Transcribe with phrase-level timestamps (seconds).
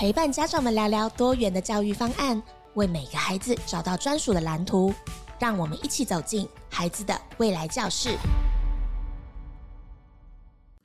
[0.00, 4.94] 陪伴家长们聊聊多元的教育方案，为每个孩子找到专属的蓝图。
[5.38, 8.16] 让我们一起走进孩子的未来教室。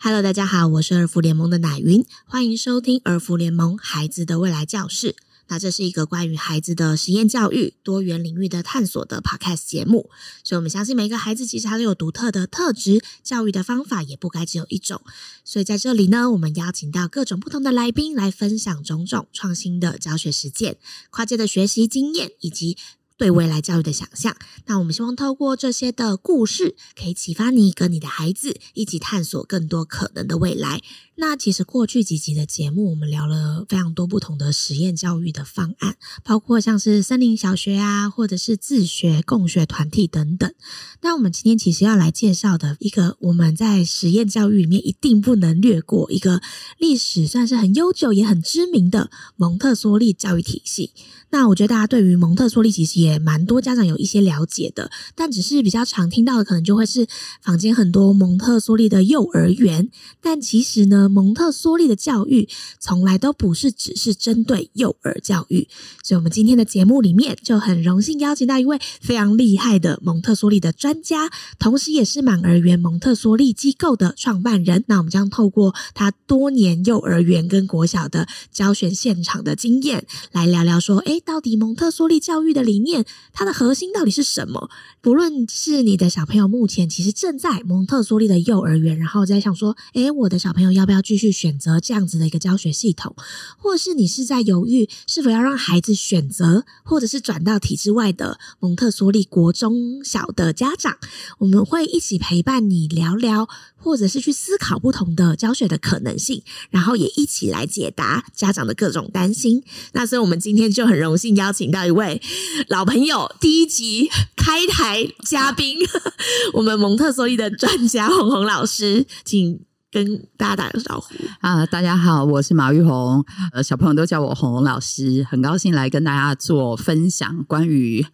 [0.02, 5.16] Hello，大家好，我是二福联盟的奶云，欢迎收听二福联盟孩子的未来教室。
[5.48, 10.10] 那这是一个关于孩子的实验教育、多元领域的探索的 Podcast 节目，
[10.44, 15.02] 所以我们相信每个孩子其实他都有独特的特质，教育的方法也不该只有一种。
[15.44, 20.78] 所以在这里呢，我们邀请到各种不同的来宾来分享种种创新的教学实践、
[21.10, 22.78] 跨界的学习经验以及
[23.18, 24.36] 对未来教育的想象。
[24.66, 30.82] 那我们希望透过这些的故事，可以启发你跟你的孩子一起探索更多可能的未来。
[31.18, 40.54] 那其实过去几集的节目，我们聊了非常多不同的实验教育的方案，包括像是森林小学啊，或者是自学共学团体等等。
[41.02, 46.42] 那我们今天其实要来介绍的一个，我们在实验教育里面一定不能略过一个
[46.78, 50.92] 历史算是很悠久也很知名的蒙特梭利教育体系。
[51.36, 57.08] 那我觉得大家对于蒙特梭利其实也蛮多家长有一些了解的，但只是比较常听到的，可能就会是
[57.42, 59.90] 坊间很多蒙特梭利的幼儿园，
[60.22, 61.10] 但其实呢。
[61.10, 62.48] 蒙特梭利的教育
[62.80, 65.68] 从来都不是只是针对幼儿教育，
[66.04, 74.84] 所以我们今天的节目里面就很荣幸邀请到一位非常厉害的蒙特梭利的专家，同时也是满儿园蒙特梭利机构的创办人。
[74.88, 84.70] 那我们将透过他多年幼儿园跟国小的教学现场的经验，来聊聊说，诶，到底蒙特梭利教育的理念，它的核心到底是什么？
[85.02, 91.02] 不论是你的小朋友目前其实正在蒙特梭利的幼儿园，然后在想说，诶，我的小朋友要不要？
[91.06, 93.16] 继续选择这样子的一个教学系统，
[93.58, 100.98] 或是你是在犹豫是否要让孩子选择，或者是转到体制外的蒙特梭利国中小的家长，
[101.40, 103.48] 我们会一起陪伴你聊聊，
[103.86, 106.42] 或者是去思考不同的教学的可能性，
[106.72, 109.64] 然后也一起来解答家长的各种担心。
[109.94, 112.20] 那所以，我们今天就很荣幸邀请到一位
[112.68, 115.78] 老朋友，第一集开台嘉宾，
[116.54, 119.60] 我们蒙特梭利的专家红红老师，请。
[119.96, 121.66] 跟大家打个招呼啊！
[121.68, 123.24] 大家好，我是马玉红，
[123.54, 128.06] 呃，小朋友都叫我红红老师，很高兴来跟大家做分享关于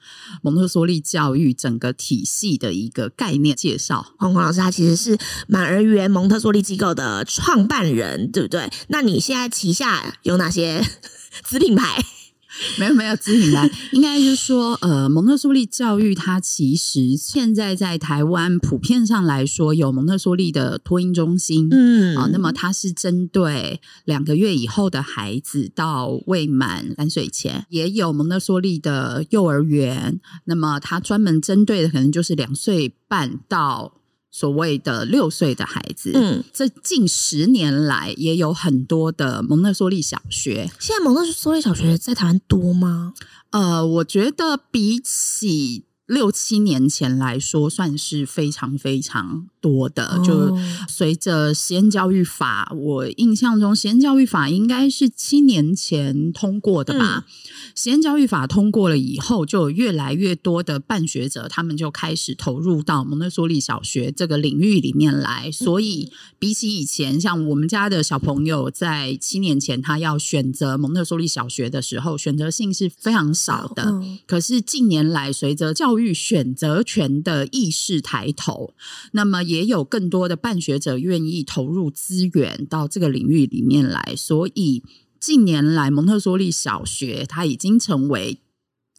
[0.43, 4.13] 蒙特梭利教育整个体系的一个概念介绍。
[4.19, 8.71] 红红老师他其实是满儿园蒙特梭利机构的创办人，对不对？
[8.89, 10.83] 那你现在旗下有哪些
[11.43, 12.05] 子品牌？
[12.79, 34.00] 没 有没有，子品牌应该就是说，呃，蒙特梭利教育它其实现在在台湾普遍上来说，有蒙特梭利的托婴中心，嗯，啊，那么它是针对两个月以后的孩子到未满三岁前，也有蒙特梭利的幼儿园，那么它专门针对的可能就是两岁半到。
[34.31, 40.71] 所谓的六岁的孩子，嗯，这近十年来也有很多的蒙特梭利小学。
[40.79, 43.13] 现在蒙特梭利小学在台湾多吗？
[43.51, 45.85] 呃，我觉得比起。
[46.07, 50.07] 六七年前来说，算是非常非常多的。
[50.07, 50.57] 哦、就
[50.89, 57.23] 随着实验教育法，我印象中实验教育法应该是七年前通过的吧。
[57.25, 57.31] 嗯、
[57.75, 65.49] 实验教育法通过了以后，就有越来越多的办学者，他们就开始投入到蒙特梭利小学这个领域里面来。
[65.51, 73.83] 所以比起以前，像我们家的小朋友在七年前他要选择蒙特梭利小学的时候，选择性是非常少的。
[73.83, 78.73] 哦、可是近年来，随着教育选择权的意识抬头，
[79.11, 84.81] 那么也有更多的办学者愿意投入资源到这个领域里面来，所以
[85.19, 88.39] 近年来蒙特梭利小学它已经成为。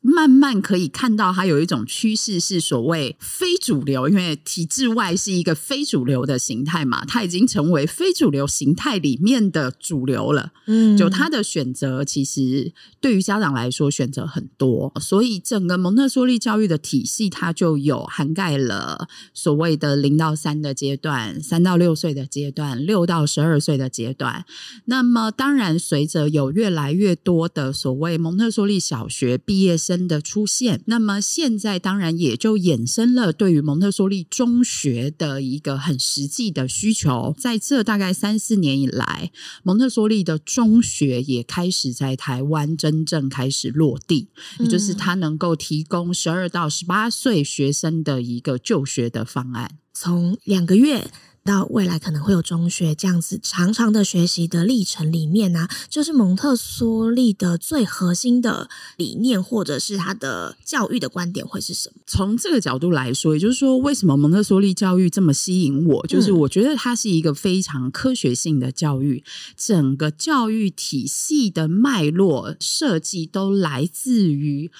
[0.04, 10.52] 慢慢可以看到，它有一种趋势是所谓非主流，因为体制外是一个非主流的形态嘛，它已经成为非主流形态里面的主流了。
[10.66, 24.44] 嗯，就它的选择，其实对于家长来说选择很多，所以整个蒙特梭利教育的体系，它就有涵盖了所谓的零到三的阶段，三到六岁的阶段，六到十二岁的阶段。
[24.86, 29.91] 那么，当然随着有越来越多的所谓蒙特梭利小学毕业生。
[30.06, 37.34] 的出现，那么现在当然也就衍生了对于蒙特梭利中学的一个很实际的需求。
[37.38, 39.30] 在这大概三四年以来，
[39.62, 44.28] 蒙特梭利的中学也开始在台湾真正开始落地，
[44.58, 51.10] 也就是它能够提供十二到十八岁学生的一个就学的方案，从两个月。
[51.44, 62.02] 到未来可能会有中学这样子长长的学习的历程里面呢、啊，就是蒙特梭利的最核心的理念，或者是他的教育的观点会是什么？
[62.06, 66.06] 从这个角度来说，也就是说，为什么蒙特梭利教育这么吸引我？
[66.06, 69.24] 就是我觉得它是一个非常科学性的教育，
[69.56, 74.70] 整个教育体系的脉络设计都来自于。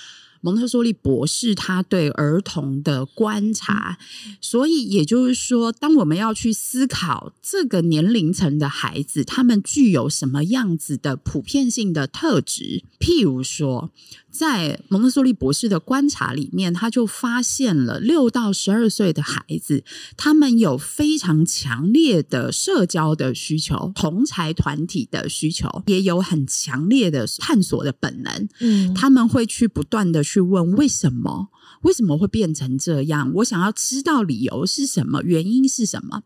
[0.43, 3.97] 蒙特梭利博士他对儿童的观察，
[4.41, 13.91] 所以也就是说，当我们要去思考这个年龄层的孩子，他们具有什么样子的普遍性的特质，譬如说。
[14.33, 19.85] 在蒙特梭利博士的观察里面，他就发现了六到十二岁的孩子，
[20.17, 28.49] 他们有非常强烈的社交的需求，同才团体的需求，也有很强烈的探索的本能。
[28.61, 31.49] 嗯，他们会去不断的去问为什么，
[31.83, 33.31] 为什么会变成这样？
[33.35, 36.23] 我想要知道理由是什么，原因是什么？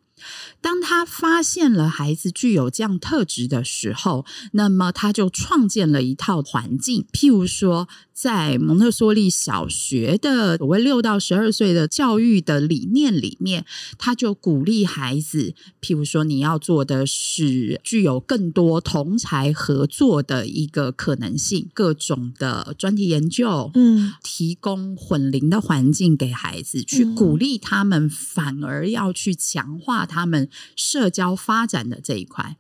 [0.61, 7.05] 当他发现了孩子具有这样特质的时候，那么他就创建了一套环境。
[7.13, 13.67] 譬如说，在蒙特梭利小学的所谓六到十二岁的教育的理念里面，
[13.99, 30.07] 他就鼓励孩子，譬如说，你要做的是具有更多同才合作的一个可能性，各种的专题研究，嗯，提供混龄的环境给孩子，去鼓励他们，反而要去强化。
[30.07, 32.57] 他们社交发展的这一块。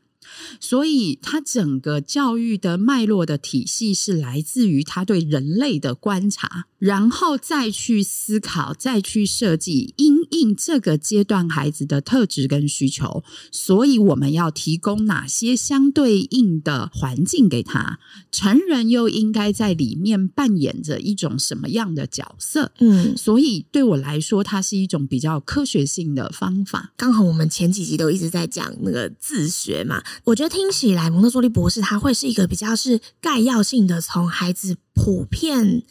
[0.61, 13.23] 所以，他整个教育的脉络的体系是来自于他对人类的观察，然后再去思考，再去设计，因应这个阶段孩子的特质跟需求。
[13.50, 17.99] 所以，我们要提供哪些相对应的环境给他？
[18.31, 22.72] 成人又应该在里面扮演着一种什么样的角色？
[22.81, 26.93] 嗯，所以对我来说，它是一种比较科学性的方法。
[26.96, 30.02] 刚好我们前几集都一直在讲那个自学嘛。
[30.25, 35.83] 我觉得听起来，蒙特梭利博士他会是一个比较是概要性的，从孩子普遍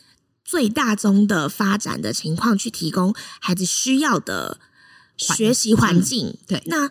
[0.44, 4.60] 最大宗的发展的情况去提供孩子需要的
[5.18, 6.28] 学习环境。
[6.28, 6.90] 嗯、对，那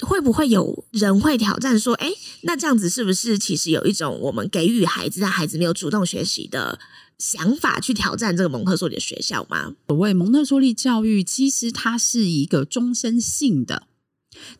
[0.00, 2.10] 会不会有人会挑战说，哎，
[2.42, 6.78] 那这样子是不是其实有一种我们给予孩子，但孩子没有主动学习的
[7.16, 9.74] 想法去挑战这个蒙特梭利的学校吗？
[9.86, 13.84] 所谓蒙特梭利教育，其实它是一个终身性的。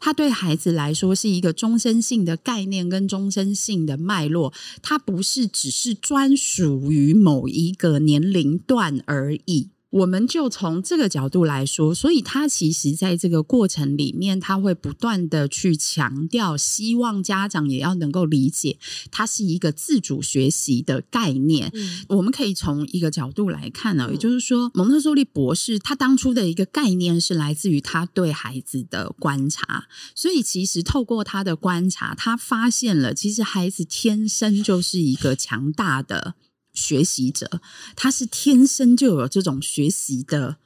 [0.00, 9.70] 它对孩子来说是一个终身性的概念跟终身性的脉络，它不是只是专属于某一个年龄段而已。
[9.94, 18.76] 我们就从这个角度来说，所以他其实在这个过程里面，他会不断的去强调，希望家长也要能够理解，
[19.12, 21.70] 它是一个自主学习的概念。
[21.74, 29.86] 嗯、我们可以从一个角度来看呢，也就是说，蒙特梭利博士他当初的一个概念是来自于他对孩子的观察，
[30.16, 36.34] 所以其实透过他的观察，他发现了其实孩子天生就是一个强大的。
[36.74, 37.62] 学习者，
[37.96, 40.56] 他是天生就有这种学习的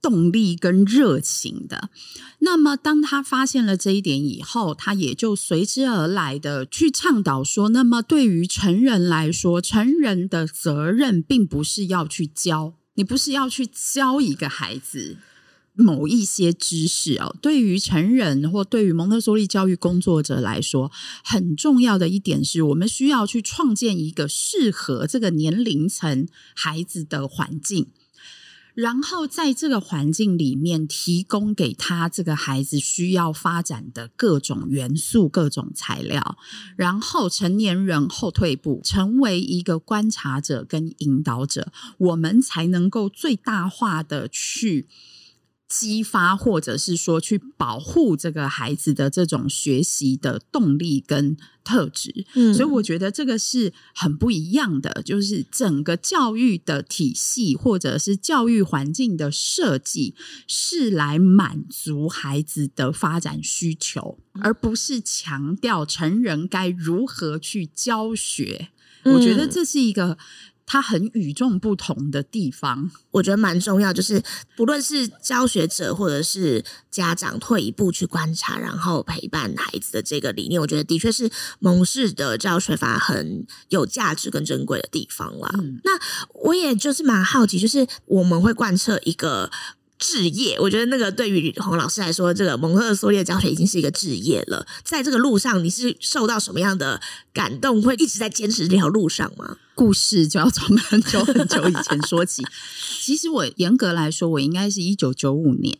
[0.00, 1.90] 动力跟热情的。
[2.38, 15.18] 那么，当他发现了这一点以后，他也就随之而来的去倡导说：那么，对于成人来说，成人的责任并不是要去教，你不是要去教一个孩子。
[15.78, 20.90] 某一些知识哦，对于成人或对于蒙特梭利教育工作者来说，
[21.22, 26.26] 很重要的一点是我们需要去创建一个适合这个年龄层
[26.56, 27.86] 孩子的环境，
[28.74, 36.36] 然后在这个环境里面提供给他这个孩子需要发展的各种元素、各种材料，
[36.76, 44.88] 然后成年人后退步，成为一个观察者跟引导者，我们才能够最大化的去。
[45.68, 60.14] 激发，或者是说去保护这个孩子的这种学习的动力跟特质，嗯，所以我觉得这个是很不一样的，就是整个教育的体系或者是教育环境的设计
[60.46, 68.70] 是来满足孩子的发展需求，而不是强调成人该如何去教学。
[69.04, 70.16] 我觉得这是一个。
[70.70, 73.90] 它很与众不同的地方，我觉得蛮重要。
[73.90, 74.22] 就是
[74.54, 85.50] 不论是教学者或者是家长，退一步去观察，然后陪伴孩子的这个理念，我觉得的确是蒙氏的教学法很有价值跟珍贵的地方啦。
[85.54, 85.98] 嗯、那
[86.44, 89.50] 我也就是蛮好奇，就是我们会贯彻一个。
[89.98, 94.64] 置业，我觉得那个对于洪老师来说，这个蒙特梭利的教学已经是一个置业了。
[94.84, 97.00] 在这个路上，你是受到什么样的
[97.32, 99.56] 感动，会一直在坚持这条路上吗？
[99.74, 102.44] 故事就要从很久很久以前说起。
[103.02, 105.76] 其实我严格来说，我应该是一九九五年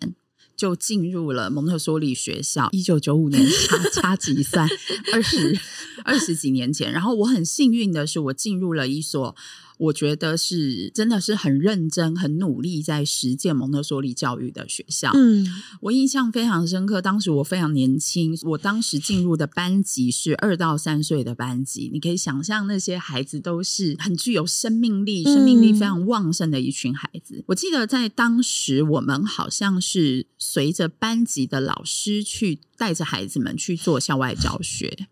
[0.57, 2.69] 就进入了蒙特梭利学校。
[2.73, 4.69] 一九九五年差差几算
[5.13, 5.57] 二十
[6.05, 6.93] 二十几年前。
[6.93, 9.37] 然后我很幸运的是，我进入了一所。
[9.79, 15.11] 我觉得是真的是很认真、很努力在实践蒙特梭利教育的学校。
[15.15, 15.47] 嗯，
[15.83, 17.01] 我印象非常深刻。
[17.01, 21.91] 当时我非常年轻，我当时进入的班级是二到三岁的班级。
[21.93, 27.37] 你可以想象，那些孩子都是很具有生命力、生命力非常旺盛的一群孩子。
[27.39, 35.07] 嗯，我记得在当时，我们好像是随着班级的老师去带着孩子们去做校外教学。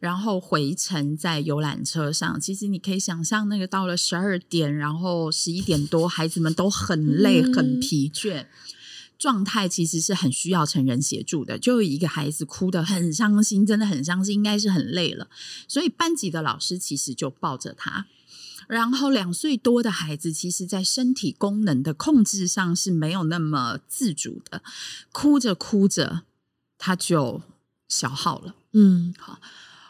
[0.00, 8.46] 然后回程在游览车上，其实你可以想象，那个到了十二点，然后十一点多，孩子们都很累、很疲倦，
[9.18, 11.58] 状态其实是很需要成人协助的。
[11.58, 15.28] 就有一个孩子哭得很伤心，真的很伤心，应该是很累了。
[15.66, 18.06] 所以班级的老师其实就抱着他。
[18.68, 24.60] 然后两岁多的孩子，其实在身体功能的控制上是没有那么自主的，
[25.12, 26.22] 哭着哭着
[26.76, 27.40] 他就
[27.88, 28.56] 消耗了。
[28.72, 29.40] 嗯，好。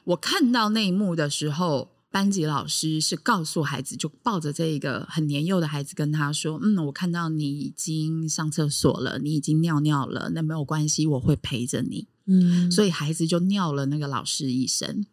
[0.06, 15.04] 我看到那一幕的时候，班级老师是告诉孩子，就抱着这一个很年幼的孩子，跟他说：“嗯，我看到你已经上厕所了，你已经尿尿了，那没有关系，我会陪着你。”嗯，所以孩子就尿了那个老师一声。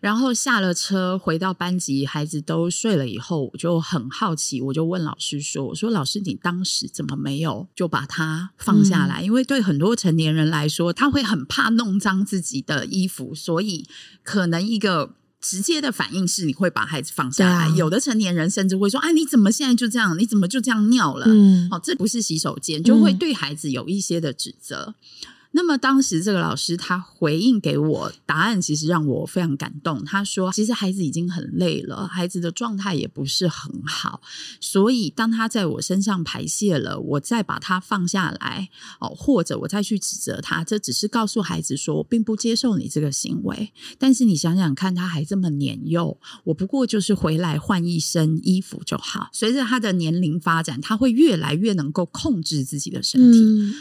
[0.00, 9.22] 然后下了车，回到班级，孩子都睡了以后，我就很好奇，我就问老师说：“我说老师，你当时怎么没有就把他放下来？
[9.22, 13.86] 嗯、因为对很多成年人来说，他会很怕弄脏自己的衣服，所以
[14.22, 17.66] 可能一个直接的反应是你会把孩子放下来。
[17.66, 20.18] 啊、有的成年人甚至会说：‘哎，你怎么现在就这样？
[20.18, 24.94] 你怎么就这样尿了？’嗯，哦，这不是洗手间，就会对孩子有一些的指责。
[25.22, 30.04] 嗯那么当时这个老师他回应给我答案，其实让我非常感动。
[30.04, 34.20] 他说：“其实孩子已经很累了，孩子的状态也不是很好，
[34.60, 38.68] 所以当他在我身上排泄了，我再把他放下来，
[39.00, 43.72] 哦，或者我再去指责他，这只是告诉孩子说，我并不接受你这个行为。
[43.98, 49.30] 但是你想想看，他还这么年幼，我不过就是回来换一身衣服就好。
[49.32, 53.74] 随着他的年龄发展，他会越来越能够控制自己的身体。”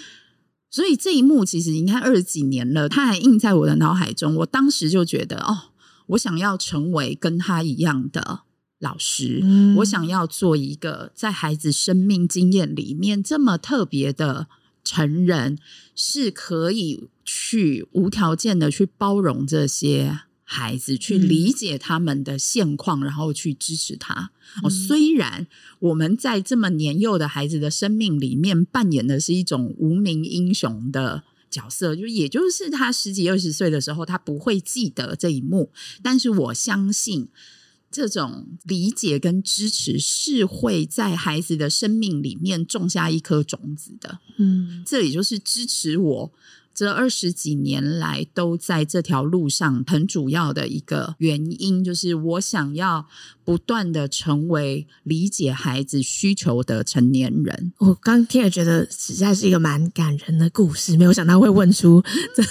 [0.78, 4.36] 所以这一幕其实你看二十几年了，它还印在我的脑海中。
[4.36, 5.74] 我当时就觉得，哦，
[6.10, 8.42] 我想要成为跟他一样的
[8.78, 14.46] 老师，嗯、我想要做一个在孩子生命经验里面这么特别的
[14.84, 15.58] 成人，
[15.96, 20.20] 是可以去无条件的去包容这些。
[20.50, 24.32] 孩子去理解他们的现况，嗯、然后去支持他。
[24.64, 25.46] 哦，虽然
[25.80, 35.74] 我们在这么年幼的孩子的生命里面扮演的是一种无名英雄的角色，就也就是他十几二十岁的时候，他不会记得这一幕。
[36.02, 37.28] 但是我相信，
[37.92, 44.20] 这种理解跟支持是会在孩子的生命里面种下一颗种子的。
[44.38, 46.32] 嗯，这也就是支持我。
[46.78, 53.08] 这二十几年来都在这条路上，很主要的一个原因就是我想要
[53.48, 57.72] 不断的成为理解孩子需求的成年人。
[57.78, 62.04] 我刚听了觉得实在是一个蛮感人的故事，没有想到会问出
[62.36, 62.44] 这，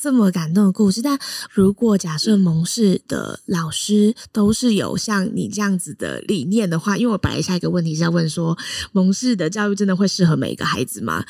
[0.00, 1.02] 这么感动的故事。
[1.02, 1.18] 但
[1.50, 8.56] 如果假设蒙氏的老师都是有像你这样子的理念的话，因为我本来下一个问题是要问说，
[8.92, 11.24] 蒙氏的教育真的会适合每一个孩子吗？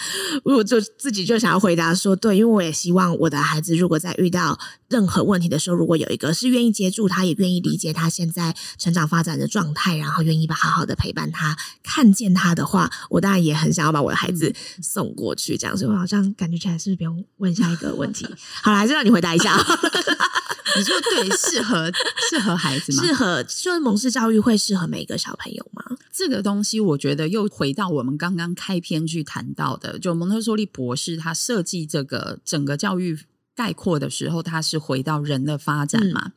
[0.44, 2.14] 我就自己就想要回答说。
[2.14, 4.58] 对，因为我也希望我的孩子，如果在遇到
[4.90, 15.56] 任何问题的时候，如果有一个是愿意接住他，也愿意理解他现在成长发展的状态，然后愿意把好好的陪伴他，看见他的话，我当然也很想要把我的孩子送过去。
[15.56, 18.26] 这样，所以我好像感觉起来是不是不用问下一个问题？
[18.60, 19.56] 好了，还是让你回答一下。
[20.74, 21.92] 你说对，适合
[22.28, 23.04] 适合孩子吗？
[23.04, 25.84] 适合，就是蒙氏教育会适合每一个小朋友吗？
[26.10, 33.16] 这个东西，我觉得又回到我们刚刚开篇去谈到的，就蒙特梭利博士他设计这个整个教育
[33.54, 36.22] 概括的时候，他是回到人的发展嘛。
[36.26, 36.32] 嗯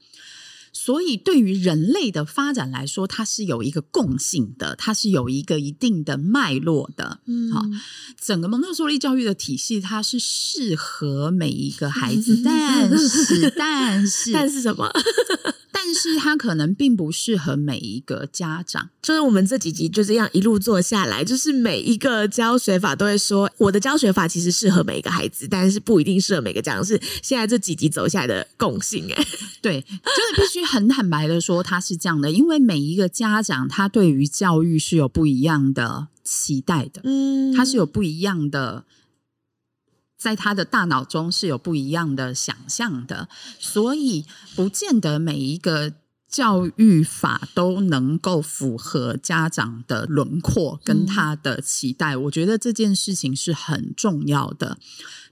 [0.77, 7.21] 所以，对于人类的发展来说，它是有一个共性的，它是有一个一定的脉络的。
[7.25, 7.63] 嗯，好，
[8.19, 14.91] 整个蒙特梭利教育的体系，它是适合每一个孩子， 但是，但是，但是什么？
[15.85, 18.89] 但是他可能并不适合每一个家长。
[19.03, 26.83] 就是我们这几集就这样一路做下来，就是每一个教学法都会说，我的教学法其实适合每一个孩子，但是不一定适合每个家长。
[26.83, 29.25] 是现在这几集走下来的共性，哎，
[29.61, 38.85] 对，就是必须很坦白的说，他是这样的，因为每一个家长他对于教育是有不一样的期待的，嗯，他是有不一样的。
[40.25, 43.29] 在他的大脑中是有不一样的想象的，
[43.59, 45.93] 所以不见得每一个
[46.27, 54.79] 教育法都能够符合家长的轮廓跟他的期待，我觉得这件事情是很重要的。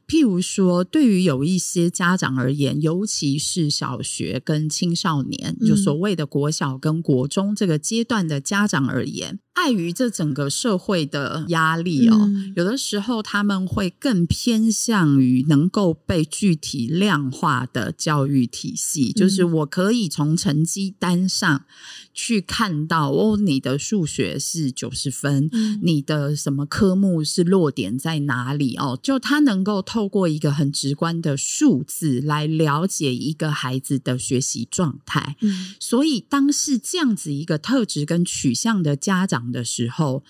[0.05, 21.65] 譬如说，对于有一些家长而言，尤其是小学跟青少年，就所谓的国小跟国中这个阶段的家长而言，碍于这整个社会的压力哦，有的时候他们会更偏向于能够被具体量化的教育体系，就是我可以从成绩单上
[22.13, 25.49] 去看到哦，你的数学是九十分，
[25.81, 29.83] 你的什么科目是落点在哪里哦，就他能够。
[29.93, 40.23] 透过一个很直观的数字来了解一个孩子的学习状态，嗯，所以当是这样子一个特质跟取向的家长的时候，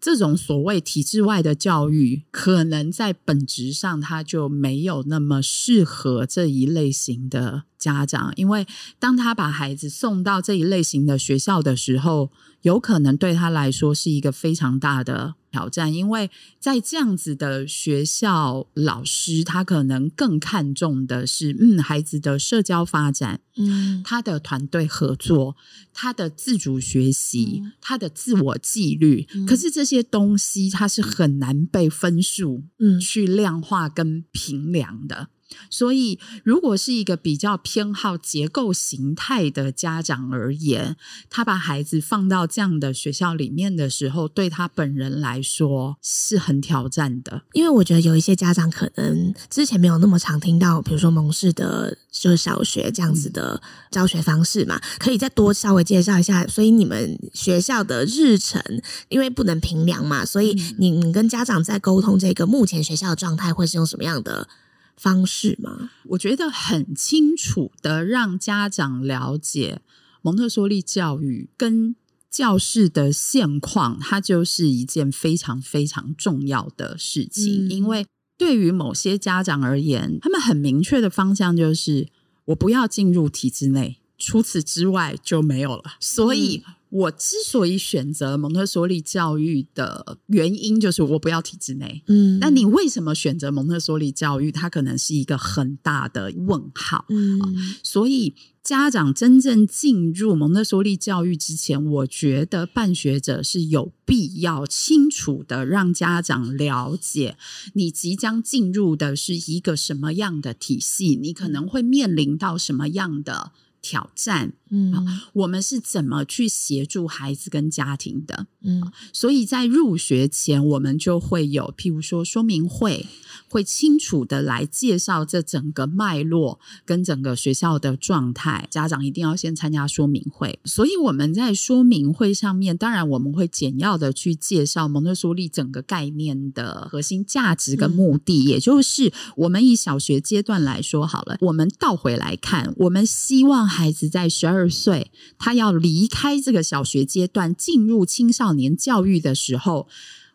[0.00, 8.66] 这种所谓体制外的教育，可能在本质上他就没有那么适合这一类型的家长，因为
[8.98, 12.30] 当他把孩子送到这一类型的学校的时候，
[12.66, 25.54] 有可能对他来说是一个非常大的挑战，因为在这样子的学校，老师他可能更看重的是，嗯，孩子的社交发展，嗯，他的团队合作，
[25.92, 29.28] 他的自主学习，嗯、他的自我纪律。
[29.32, 35.28] 嗯、可是这些东西，它是很难被分数，嗯，去量化跟评量的。
[35.70, 40.96] 所以，如果是一个比较偏好结构形态的家长而言，
[41.30, 47.42] 他把孩子放到这样的学校里面的时候，对他本人来说是很挑战的。
[47.52, 53.60] 因为我觉得有一些家长可能之前没有那么常听到，比如说蒙氏的，就是小学这样子的
[53.90, 56.46] 教学方式嘛，可以再多稍微介绍一下。
[56.46, 58.62] 所以你们学校的日程，
[59.08, 64.48] 因为不能评量嘛，所以你你跟家长在沟通这个目前学校的状态会是用什么样的
[64.96, 65.90] 方式吗？
[66.04, 69.80] 我觉得很清楚的让家长了解
[70.22, 71.94] 蒙特梭利教育跟
[72.30, 77.68] 教室的现况，它就是一件非常非常重要的事情。
[77.68, 82.08] 嗯、因为对于某些家长而言，他们很明确的方向就是
[82.46, 85.82] 我不要进入体制内，除此之外就没有了。
[86.00, 86.62] 所以。
[86.90, 92.02] 嗯我之所以选择蒙特梭利教育的原因，就是我不要体制内。
[92.06, 94.52] 嗯，那你为什么选择蒙特梭利教育？
[94.52, 97.04] 它可能是一个很大的问号。
[97.08, 97.40] 嗯，
[97.82, 107.36] 所以家长真正进入蒙特梭利教育之前，我觉得办学者是有必要清楚的让家长了解，
[107.74, 113.50] 你即将进入的是一个什么样的体系，你可能会面临到什么样的
[113.86, 114.92] 挑战，嗯，
[115.32, 118.48] 我们是怎么去协助孩子跟家庭的？
[118.62, 123.06] 嗯，所以在入学前，我们就会有，譬如说说明会，
[123.48, 128.66] 会清楚的来介绍这整个脉络跟整个学校的状态。
[128.70, 130.58] 家长一定要先参加说明会。
[130.64, 143.66] 所以我们在说明会上面，当然我们会简要的去介绍蒙特梭利整个概念的核心价值跟目的，嗯，也就是我们以小学阶段来说好了，我们倒回来看，我们希望。
[143.66, 149.88] 孩子在十二岁，他要离开这个小学阶段，进入青少年教育的时候。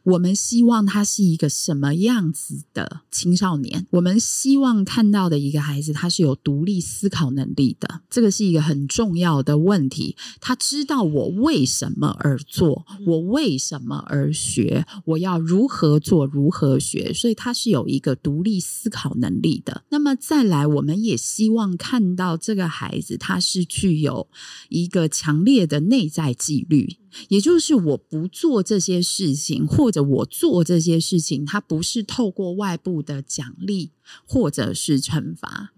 [0.04, 3.86] 我们希望他是一个什么样子的青少年？
[3.92, 8.02] 我们希望看到的一个孩子，他是有独立思考能力的。
[8.10, 10.16] 这个是一个很重要的问题。
[10.40, 17.14] 他知道我为什么而做，我为什么而学，我要如何做，如何学。
[17.14, 19.84] 所以他是有一个独立思考能力的。
[19.90, 24.28] 那么再来，我们也希望看到这个孩子，他是具有
[24.70, 26.98] 一个强烈的内在纪律。
[27.30, 33.92] 也就是我不做这些事情，或者我做这些事情，它不是透过外部的奖励
[34.26, 35.74] 或者是惩罚，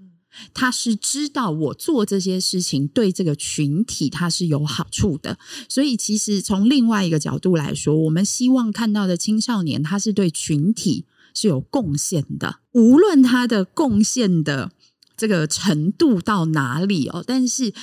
[0.53, 5.37] 他是知道我做这些事情对这个群体它是有好处的。
[5.69, 14.71] 所以，其实从另外一个角度来说，我们希望看到的青少年，他是对群体是有贡献的，无论他的贡献的
[15.15, 17.73] 这个程度到哪里哦，但是。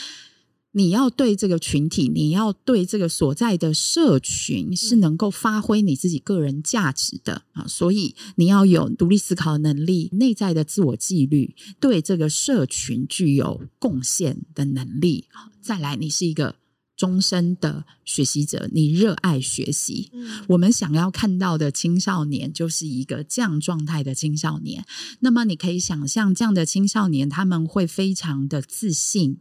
[0.73, 15.27] 你要对这个群体，你要对这个所在的社群是能够发挥你自己个人价值的啊，所以你要有独立思考能力、内在的自我纪律，对这个社群具有贡献的能力。
[15.61, 16.55] 再来，你是一个
[16.97, 20.13] 终身的学习者，你热爱学习。
[20.49, 24.85] 我们想要看到的青少年就是一个这样状态的青少年。
[25.19, 29.39] 那么，你可以想象这样的青少年，他们会非常的自信。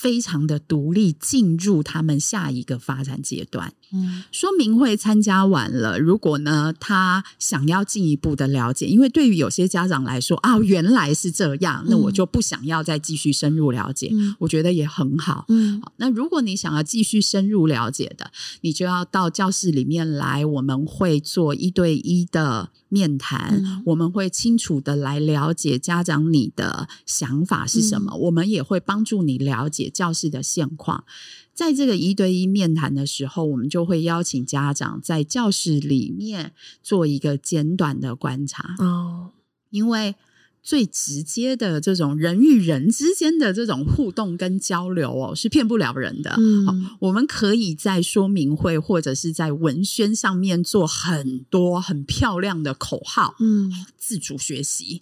[0.00, 3.72] 非常的独立，进入他们下一个发展阶段。
[3.92, 14.10] 嗯，说明会参加完了，如果呢他想要进一步的了解，因为对于有些家长来说啊，原来是这样，那我就不想要再继续深入了解。
[14.12, 15.46] 嗯，我觉得也很好。
[15.48, 18.30] 嗯，好，那如果你想要继续深入了解的，
[18.60, 31.04] 你就要到教室里面来，我们会做一对一的面谈，嗯，我们会清楚的来了解家长你的想法是什么，嗯，我们也会帮助你了解教室的现况。
[31.52, 38.76] 在这个一对一面谈的时候，我们就会邀请家长在教室里面做一个简短的观察。
[38.78, 39.30] 哦，
[39.70, 40.14] 因为
[40.68, 46.34] 最直接的这种人与人之间的这种互动跟交流哦，是骗不了人的。
[46.36, 55.00] 嗯，我们可以在说明会或者是在文宣上面做很多很漂亮的口号，嗯，自主学习、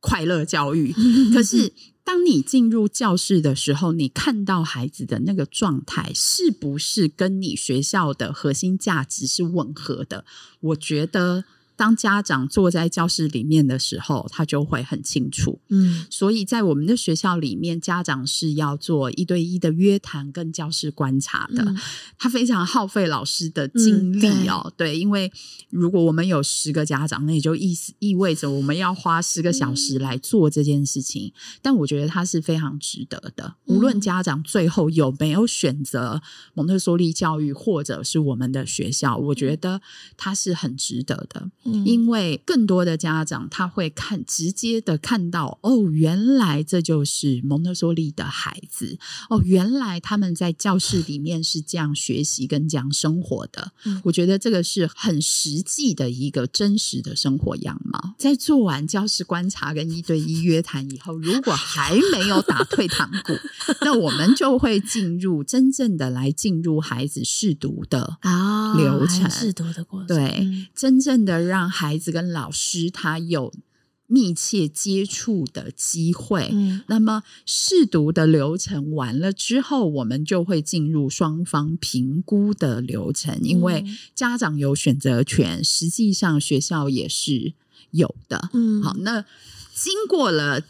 [0.00, 0.94] 快乐教育，
[1.32, 1.72] 可是。
[2.02, 10.24] 当你进入教室的时候，你看到孩子的那个状态，是不是跟你学校的核心价值是吻合的？
[10.60, 11.44] 我觉得。
[11.80, 15.58] 当家长坐在教室里面的时候，他就会很清楚。
[15.70, 21.62] 嗯，所以在我们的学校里面，家长是要做一对一的约谈跟教室观察的。
[21.62, 21.78] 嗯、
[22.18, 24.60] 他非常耗费老师的精力哦。
[24.66, 25.32] 嗯、对，对，因为
[25.70, 31.28] 如果我们有十个家长，那也就意思意味着我们要花十个小时来做这件事情。
[31.28, 33.54] 嗯、但我觉得他是非常值得的。
[33.64, 36.20] 无论家长最后有没有选择
[36.52, 39.80] 蒙特梭利教育，或者是我们的学校，我觉得
[40.18, 41.48] 他是很值得的。
[41.84, 53.72] 因为更多的家长他会看直接的看到哦，原来这就是蒙特梭利的孩子哦，原来他们在教室里面是这样学习跟这样生活的。
[53.84, 58.14] 嗯，我觉得这个是很实际的一个真实的生活样貌。
[58.18, 63.32] 在做完教室观察跟一对一约谈以后，如果还没有打退堂鼓，
[63.82, 71.59] 那我们就会进入真正的来进入孩子试读的啊流程，试读的过程，对，嗯，真正的让。
[71.60, 73.52] 让孩子跟老师他有
[74.06, 76.48] 密切接触的机会。
[76.52, 83.38] 嗯，那么试读的流程完了之后，我们就会进入双方评估的流程。
[83.42, 87.52] 因为家长有选择权，实际上学校也是
[87.90, 88.48] 有的。
[88.54, 89.26] 嗯，好，那
[89.74, 90.62] 经过了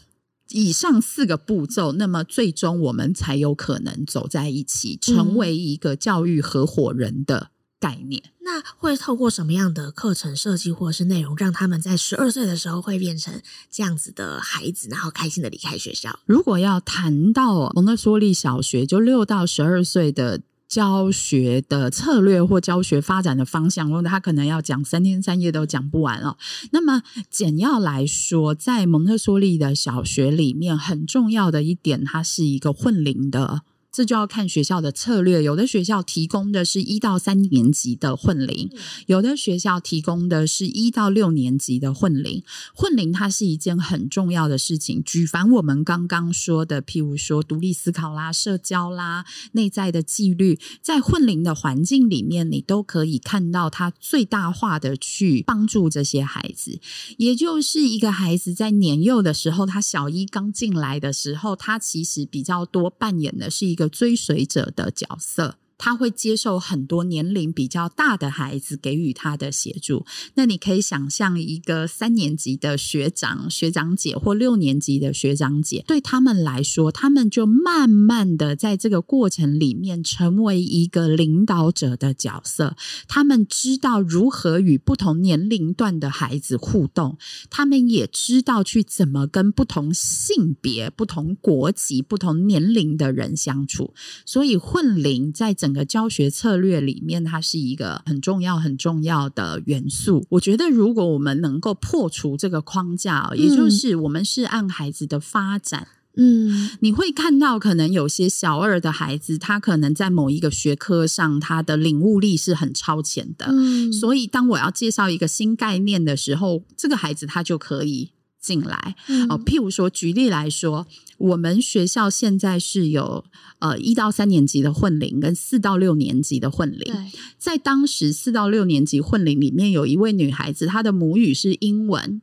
[0.49, 7.51] 以上四个步骤，那么最终我们才有可能走在一起，成为一个教育合伙人的
[7.81, 8.23] 概念。
[8.41, 16.19] 那会透过什么样的课程设计或者是内容，让他们在十二岁的时候会变成这样子的孩子，然后开心的离开学校？
[16.25, 26.37] 如果要谈到蒙特梭利小学，就六到十二岁的教学的策略或教学发展的方向，那他可能要讲三天三夜都讲不完哦。
[26.71, 33.63] 那么简要来说，在蒙特梭利的小学里面，很重要的一点，它是一个混龄的。
[33.91, 38.69] 这就要看学校的策略，有的学校提供的是一到三年级的混龄，
[39.07, 42.41] 有的学校提供的是一到六年级的混龄。
[42.73, 56.79] 混龄它是一件很重要的事情，举凡我们刚刚说的，譬如说独立思考啦、社交啦、内在的纪律，在混龄的环境里面，你都可以看到它最大化的去帮助这些孩子。
[57.17, 63.80] 也就是一个孩子在年幼的时候，他小一刚进来的时候，他其实比较多扮演的是一个。
[63.87, 65.60] 追随者的角色。
[65.83, 70.05] 他会接受很多年龄比较大的孩子给予他的协助。
[70.35, 82.75] 那你可以想象一个三年级的学长、学长姐或六年级的学长姐，对他们来说，他们就慢慢的在这个过程里面成为一个领导者的角色。
[83.07, 87.17] 他们知道如何与不同年龄段的孩子互动，
[87.49, 93.95] 他们也知道去怎么跟不同性别、不同国籍、不同年龄的人相处。
[94.27, 100.25] 所以混龄在整整个教学策略里面，它是一个很重要、很重要的元素。
[100.31, 113.45] 我觉得，如果我们能够破除这个框架，也就是我们是按孩子的发展，嗯，你会看到，可能有些小二的孩子，他可能在某一个学科上，他的领悟力是很超前的。
[113.47, 118.09] 嗯，所以当我要介绍一个新概念的时候，这个孩子他就可以。
[118.41, 118.95] 进来
[119.29, 120.87] 哦，譬如说，举例来说，
[121.19, 123.23] 我们学校现在是有
[123.59, 126.91] 呃一到三年级的混龄跟四到六年级的混龄。
[127.37, 132.21] 在当时四到六年级混龄里面，有一位女孩子，她的母语是英文，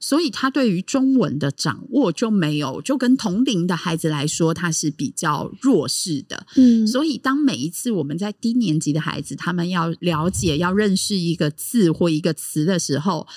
[0.00, 6.44] 所以她对于中文的掌握就没有，就跟同龄的孩子来说，她是比较弱势的。
[6.56, 13.28] 嗯，所以当每一次我们在低年级的孩子，他们要了解、要认识一个字或一个词的时候，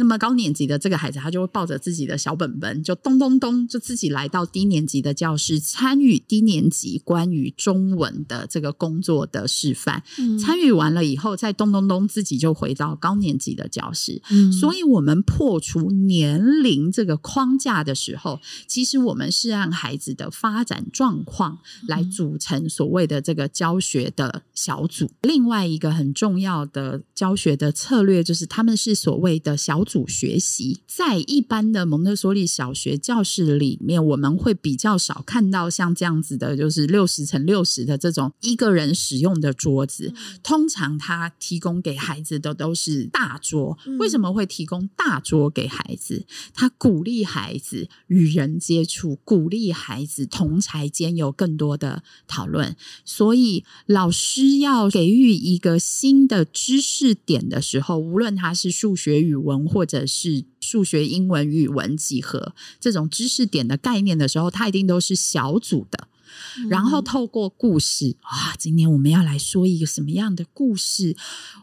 [0.00, 10.02] 那么高年级的这个孩子，他就会抱着自己的小本本，就咚咚咚，就自己来到低年级的教室，参与低年级关于中文的这个工作的示范。
[10.18, 14.22] 嗯、参与完了以后，再咚咚咚，自己就回到高年级的教室。
[14.30, 25.10] 嗯、所以，我们破除年龄这个框架的时候，其实我们是按孩子的发展状况来组成所谓的这个教学的小组。
[25.20, 30.80] 另外一个很重要的教学的策略，就是他们是所谓的小组学习。
[30.86, 40.14] 在一般的蒙特梭利小学教室里面，我们会比较少看到像这样子的，就是六十乘六十的这种一个人使用的桌子。
[40.44, 43.76] 通常他提供给孩子的都是大桌。
[43.98, 46.24] 为什么会提供大桌给孩子？
[46.54, 52.76] 他鼓励孩子与人接触，鼓励孩子同才间有更多的讨论。
[53.04, 66.08] 所以老师要给予一个新的知识点的时候，无论他是数学、语文，或者是数学、英文、语文几何这种知识点的概念的时候，它一定都是小组的。
[66.68, 71.16] 然后透过故事啊，今天我们要来说一个什么样的故事？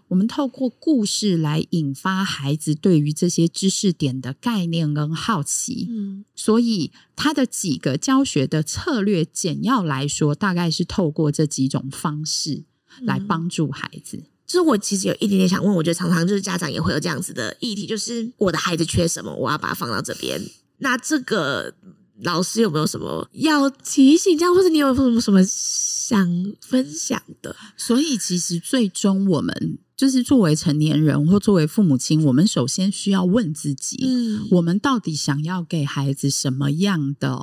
[0.09, 5.87] 我们透过故事来引发孩子对于这些知识点的概念跟好奇。
[5.89, 12.65] 嗯，所以他的几个教学的策略，简要来说，大概是透过这几种方式
[12.99, 14.23] 来帮助孩子。
[14.47, 20.41] 就是我其实有一点点想问，我觉得常常就是家长也会有这样子的议题，就是我的孩子缺什么，我要把它放到这边。
[20.77, 21.75] 那这个。
[22.23, 26.27] 老师有没有什么要提醒这样，或者你有什么什么想
[26.61, 27.55] 分享的？
[27.77, 37.37] 所以其实最终我们就是作为成年人或作为父母亲，我们首先需要问自己：嗯，我们到底想要给孩子什么样的？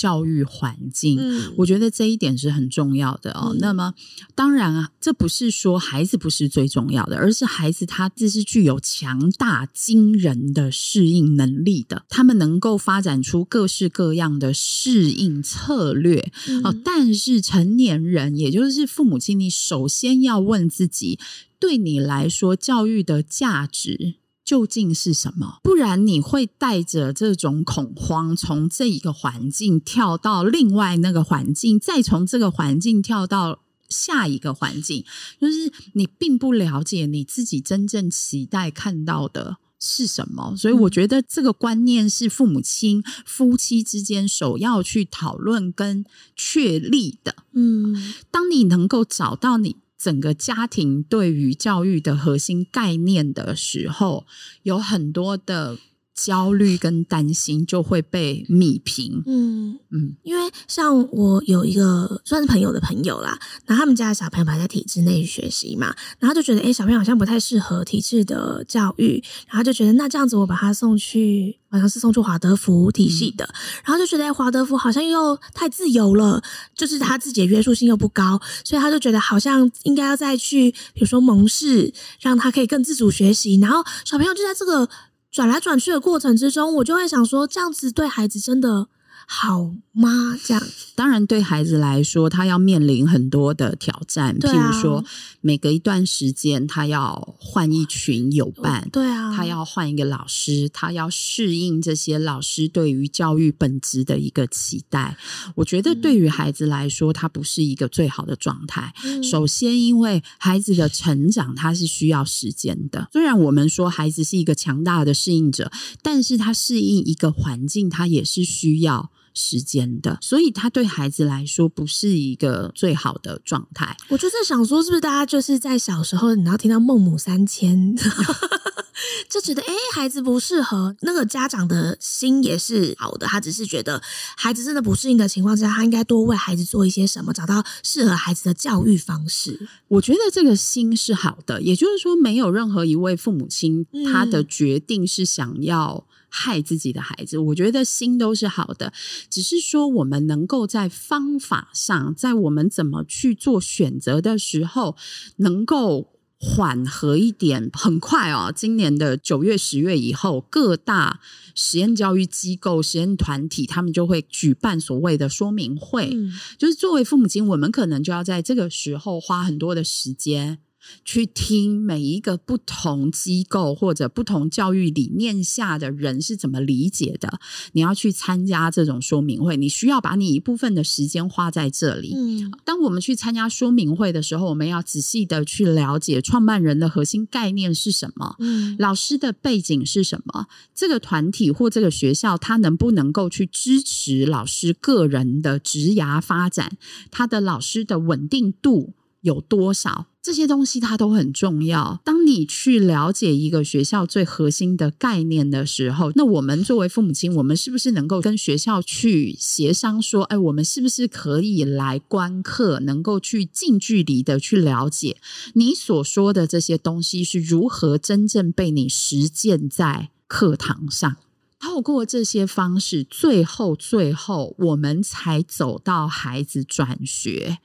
[0.00, 3.50] 教育环境，嗯，我觉得这一点是很重要的哦。
[3.52, 3.92] 嗯，那么，
[4.34, 16.32] 当然啊，这不是说孩子不是最重要的，而是孩子他这是具有强大惊人的适应能力的，他们能够发展出各式各样的适应策略。
[16.48, 21.18] 嗯，哦，但是成年人，也就是父母亲，你首先要问自己，
[21.58, 24.14] 对你来说，教育的价值。
[24.50, 25.60] 究竟是什么？
[25.62, 35.04] 不然你会带着这种恐慌，从这一个环境跳到另外那个环境，再从这个环境跳到下一个环境，
[35.40, 40.56] 就是你并不了解你自己真正期待看到的是什么。
[40.56, 47.36] 所以，我觉得这个观念是父母亲、夫妻之间首要去讨论跟确立的。
[47.52, 49.76] 嗯，当你能够找到你。
[50.00, 54.24] 整个家庭对于教育的核心概念的时候，
[54.62, 55.76] 有很多的。
[56.22, 59.22] 焦虑跟担心就会被弭平。
[59.26, 73.54] 嗯嗯，因为像我有一个算是朋友的朋友啦，然后他们家的小朋友还在体制内学习嘛，然后就觉得哎，小朋友好像不太适合体制的教育，然后就觉得那这样子我把他送去，好像是送去华德福体系的，嗯、
[73.86, 76.42] 然后就觉得哎，华德福好像又太自由了，
[76.74, 84.88] 就是他自己的约束性又不高，所以他就觉得好像应该要再去，比如说蒙氏，让他可以更自主学习，然后小朋友就在这个。
[85.30, 88.88] 转来转去的过程之中，我就会想说，这样子对孩子真的
[89.32, 90.36] 好吗？
[90.44, 90.60] 这样，
[90.96, 95.04] 当然对孩子来说，他要面临很多的挑战，譬如说，
[95.40, 105.16] 每隔一段时间他要换一群友伴，对啊，他要换一个老师，他要适应这些老师对于教育本质的一个期待。
[105.54, 108.92] 我觉得对于孩子来说，他不是一个最好的状态。
[109.04, 113.08] 嗯、首先，因为孩子的成长他是需要时间的。
[113.12, 115.70] 虽然我们说孩子是一个强大的适应者，
[116.02, 119.12] 但是他适应一个环境，他也是需要。
[119.34, 123.96] 时间的，所以他对孩子来说不是一个最好的状态。
[124.08, 127.94] 我就在想说，是不是大家就是在小时候，你要听到孟母三迁，
[129.30, 130.94] 就觉得哎，孩子不适合。
[131.00, 134.02] 那个家长的心也是好的，他只是觉得
[134.36, 139.68] 孩子真的不适应的情况之下，他应该多为孩子做一些什么，找到适合孩子的教育方式。
[139.88, 146.06] 我觉得这个心是好的，也就是说，没有任何一位父母亲他的决定是想要。
[146.30, 148.92] 害自己的孩子，我觉得心都是好的，
[149.28, 154.96] 只是说我们能够在方法上，在我们怎么去做选择的时候，
[155.36, 157.70] 能够缓和一点。
[157.74, 161.20] 很快哦，今年的九月、十月以后，各大
[161.54, 166.10] 实验教育机构、实验团体，他们就会举办所谓的说明会。
[166.14, 170.58] 嗯，就是作为父母亲，我们可能就要在这个时候花很多的时间。
[171.04, 177.40] 去听每一个不同机构或者不同教育理念下的人是怎么理解的。
[177.72, 182.14] 你要去参加这种说明会，你需要把你一部分的时间花在这里。
[182.14, 196.76] 嗯，当我们去参加说明会的时候，我们要仔细的去了解创办人的核心概念是什么，嗯，老师的背景是什么，这个团体或这个学校，他能不能够去支持老师个人的职涯发展，
[197.10, 200.06] 他的老师的稳定度有多少？
[200.22, 202.00] 这些东西它都很重要。
[202.04, 215.16] 当你去了解一个学校最核心的概念的时候，那我们作为父母亲，我们是不是能够跟学校去协商说，哎，我们是不是可以来观课，能够去近距离的去了解
[215.54, 221.16] 你所说的这些东西是如何真正被你实践在课堂上？
[221.58, 227.58] 透过这些方式，最后最后，我们才走到孩子转学。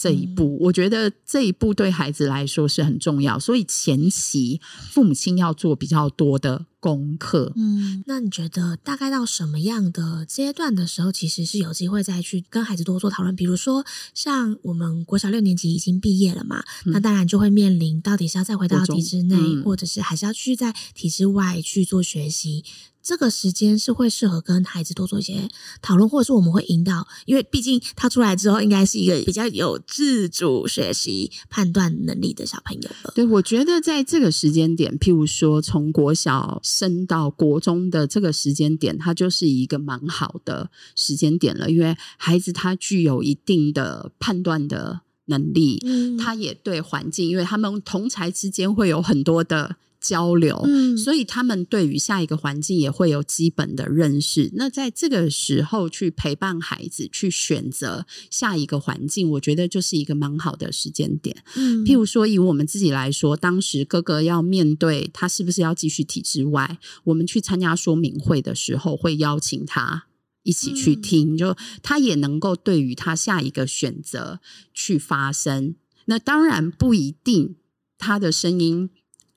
[0.00, 4.58] 这一步，我觉得这一步对孩子来说是很重要，所以前期
[4.90, 7.52] 父母亲要做比较多的功课。
[7.54, 13.36] 嗯，那你觉得大概到什么样的阶段的时候，其实是有机会再去跟孩子多做讨论？
[13.36, 22.64] 比如说，像我们国小六年级已经毕业了嘛，嗯、那当然就会面临到底是要再回到体制内，嗯、或者是还是要去在体制外去做学习。
[23.02, 25.48] 这个时间是会适合跟孩子多做一些
[25.80, 33.10] 讨论，或者是我们会引导，因为毕竟他出来之后应该是一个比较有自主学习判断能力的小朋友了。
[33.14, 49.76] 对，我觉得在这个时间点，譬如说从国小升到国中的这个时间点，它就是一个蛮好的时间点了，因为孩子他具有一定的判断的能力，嗯，他也对环境，因为他们同才之间会有很多的。
[50.00, 54.50] 交流，嗯，所以他们对于下一个环境也会有基本的认识。
[54.54, 61.36] 那在这个时候去陪伴孩子去选择下一个环境，我觉得就是一个蛮好的时间点。
[61.54, 70.06] 嗯，譬如说以我们自己来说，当时哥哥要面对他是不是要继续体制外，我们去参加说明会的时候，会邀请他
[70.42, 74.40] 一起去听，嗯，就他也能够对于他下一个选择
[74.72, 75.74] 去发声。
[76.06, 77.56] 那当然不一定
[77.98, 78.88] 他的声音。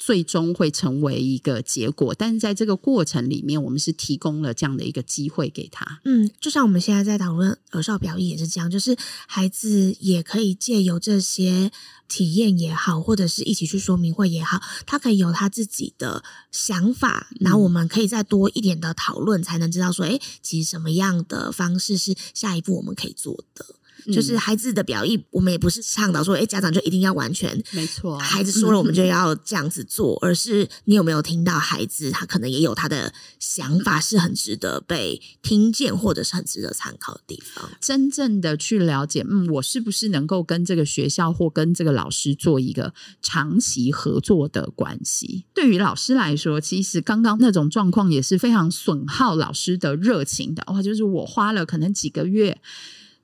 [0.05, 6.01] 最终会成为一个结果，但是在这个过程里面，我们是提供了这样的一个机会给他。
[6.03, 11.71] 嗯，就像我们现在在讨论儿少表意也是这样，就是孩子也可以借由这些
[12.09, 23.65] 体验也好，或者是一起去说明会也好，他可以有他自己的想法，然后我们可以再多一点的讨论，才能知道说，哎，其实什么样的方式是下一步我们可以做的。
[24.11, 37.69] 就是孩子的表意，我们也不是倡导说，哎，家长就一定要完全没错，孩子说了我们就要这样子做，而是你有没有听到孩子，他可能也有他的想法，是很值得被听见，或者是很值得参考的地方。
[37.79, 45.45] 真正的去了解，嗯，我是不是能够跟这个学校或跟这个老师做一个长期合作的关系？
[45.53, 50.63] 对于老师来说，其实刚刚那种状况也是非常损耗老师的热情的。
[50.67, 52.59] 哇，就是我花了可能几个月。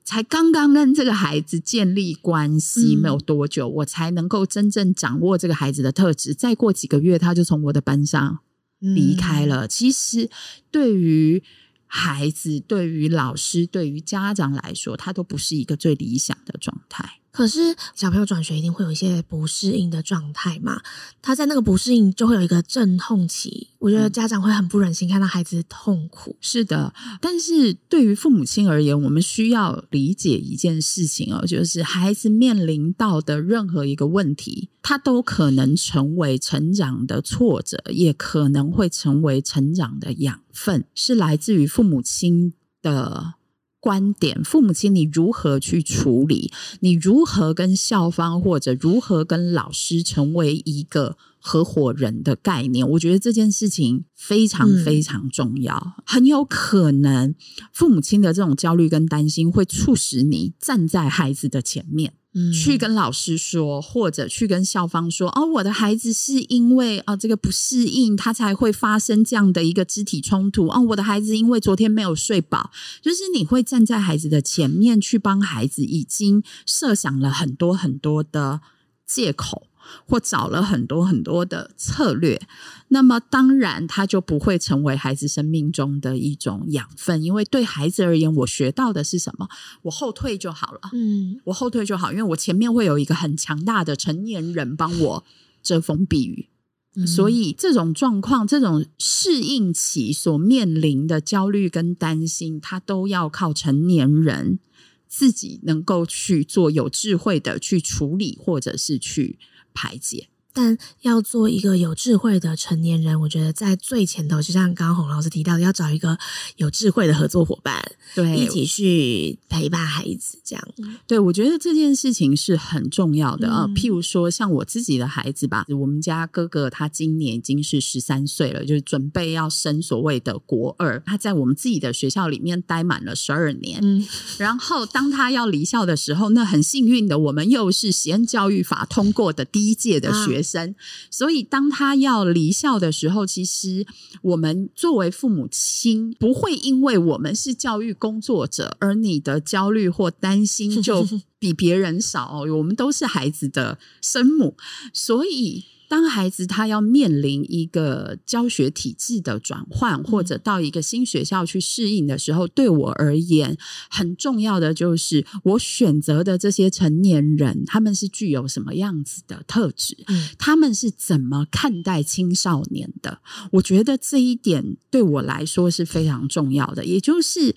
[0.04, 6.34] 才刚刚跟这个孩子建立关系没有多久，嗯、我才能够真正掌握这个孩子的特质。
[6.34, 8.40] 再过几个月，他就从我的班上
[8.78, 9.66] 离开了。
[9.66, 10.28] 嗯、其实，
[10.70, 11.42] 对于
[11.86, 17.20] 孩子、对于老师、对于家长来说，他都不是一个最理想的状态。
[17.32, 20.80] 可是小朋友转学一定会有一些不适应的状态嘛？
[21.22, 26.36] 他在那个不适应就会有一个阵痛期，我觉得家长会很不忍心看到孩子痛苦。
[26.40, 43.34] 是的，但是对于父母亲而言，我们需要理解一件事情哦，就是孩子面临到的任何一个问题，他都可能成为成长的挫折，也可能会成为成长的养分，是来自于父母亲的。
[43.80, 46.52] 观点，父母亲，你如何去处理？
[46.80, 52.86] 你如何跟校方或者如何跟老师成为一个合伙人的概念？
[52.90, 55.94] 我觉得这件事情非常非常重要。
[55.96, 57.34] 嗯、很有可能，
[57.72, 62.12] 父母亲的这种焦虑跟担心会促使你站在孩子的前面。
[62.32, 70.68] 嗯，去跟老师说，或者去跟校方说，哦，我的孩子是因为啊这个不适应，他才会发生这样的一个肢体冲突。
[70.68, 72.70] 哦，我的孩子因为昨天没有睡饱，
[73.02, 78.60] 就是你会站在孩子的前面去帮孩子，已经设想了很多很多的
[79.04, 79.66] 借口。
[80.06, 82.40] 或找了很多很多的策略，
[82.88, 89.48] 那么当然他就不会成为孩子生命中的一种养分，因为对孩子而言，我学到的是什么？
[89.82, 95.24] 我后退就好了，嗯，我后退就好，因为我前面会有一个很强大的成年人帮我
[95.62, 96.48] 遮风避雨，
[96.96, 104.58] 嗯，所以这种状况、这种适应期所面临的焦虑跟担心，他都要靠成年人
[105.06, 109.38] 自己能够去做有智慧的去处理，或者是去。
[109.74, 110.29] 排解。
[110.52, 116.18] 但要做一个有智慧的成年人，我觉得在最前头，就像刚刚洪老师提到的，要找一个
[116.56, 117.82] 有智慧的合作伙伴，
[118.14, 120.68] 对，一起去陪伴孩子，这样。
[121.06, 123.64] 对，我觉得这件事情是很重要的啊。
[123.66, 131.00] 嗯、譬如说，像我自己的孩子吧，我们家哥哥他今年已经是十三岁了，就是准备要升所谓的国二。
[131.06, 134.06] 他在我们自己的学校里面待满了十二年，嗯，
[134.38, 140.70] 然后当他要离校的时候，那很幸运的，我们又是实验教育法通过的第一届的学生。
[140.70, 140.74] 啊
[141.10, 143.86] 所以，当他要离校的时候，其实
[144.22, 151.06] 我们作为父母亲，不会因为我们是教育工作者，而你的焦虑或担心就
[151.38, 152.40] 比别人少。
[152.40, 154.56] 我们都是孩子的生母，
[154.92, 155.64] 所以。
[155.90, 163.58] 当孩子他要面临一个教学体制的转换，或者到一个新学校去适应的时候，对我而言
[163.90, 169.96] 很重要的就是我选择的这些成年人，他们是具有什么样子的特质？
[170.38, 173.18] 他们是怎么看待青少年的？
[173.54, 177.56] 我觉得这一点对我来说是非常重要的，也就是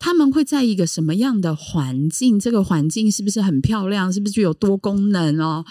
[0.00, 2.36] 他们会在一个什么样的环境？
[2.36, 4.12] 这个环境是不是很漂亮？
[4.12, 5.64] 是不是具有多功能哦？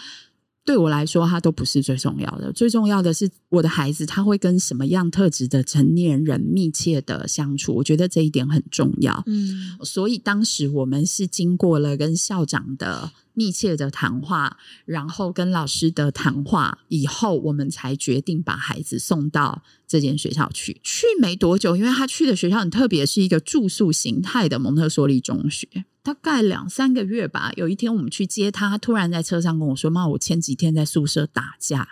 [0.69, 2.53] 对我来说，他都不是最重要的。
[2.53, 7.73] 最重要的是我的孩子，他会跟什么样特质的成年人密切的相处。
[7.73, 9.23] 我觉得这一点很重要。
[9.25, 20.79] 嗯，所以当时我们是经过了跟校长的密切的谈话，然后跟老师的谈话以后，我们才决定把孩子送到这间学校去。
[20.83, 25.67] 去没多久，因为他去的学校很特别，是一个住宿形态的蒙特梭利中学。
[26.09, 31.87] 大概两三个月吧，有一天我们去接他，他突然在车上跟我说：“妈，我前几天在宿舍打架。”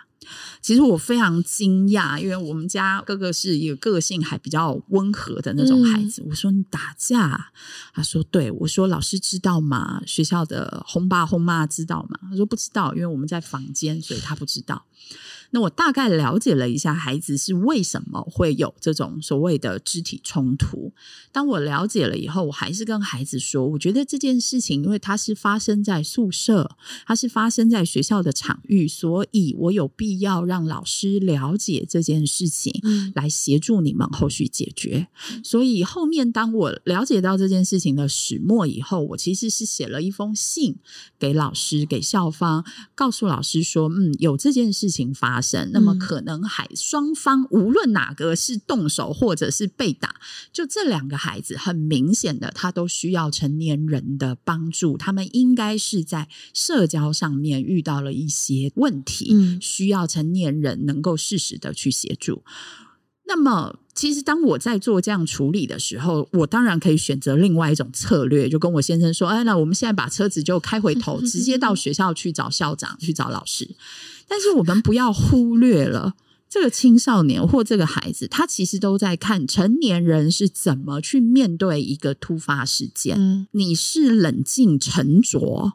[0.60, 6.20] 其实我非常惊讶，因为我们家哥哥是一个个性还比较温和的那种孩子。
[6.22, 7.52] 嗯、我说：“你打架？”
[7.94, 10.02] 他说：“对。”我说：“老师知道吗？
[10.04, 14.84] 学校的轰爸轰妈知道吗？”他说：“不知道，因为我们在房间，所以他不知道。”
[15.50, 20.92] 那我大概了解了一下孩子是为什么会有这种所谓的肢体冲突。
[21.32, 26.76] 当我了解了以后，我还是跟孩子说，我觉得这件事情，因为它是发生在宿舍，
[27.06, 32.72] 它是发生在学校的场域，所以我有必要让老师了解这件事情，
[33.14, 35.08] 来协助你们后续解决。
[35.42, 40.76] 所以后面当我了解到这件事情的始末以后，我其实是写了一封信
[41.18, 45.70] 给老师、给校方，告诉老师说，嗯，有这件事情发生。
[45.72, 50.16] 那么可能还双方无论哪个是动手或者是被打，
[50.52, 54.96] 就这两个孩子很明显的，他都需要成年人的帮助。
[54.96, 62.42] 他们应该是在社交上面遇到了一些问题，嗯，需要成年人能够适时的去协助。
[63.28, 73.76] 那么，其实当我在做这样处理的时候，我当然可以选择另外一种策略，就跟我先生说：“哎，那我们现在把车子就开回头，直接到学校去找校长，去找老师。”
[74.26, 76.14] 但是我们不要忽略了
[76.48, 83.16] 这个青少年或这个孩子，他其实都在看成年人是怎么去面对一个突发事件。
[83.18, 85.74] 嗯，你是冷静沉着，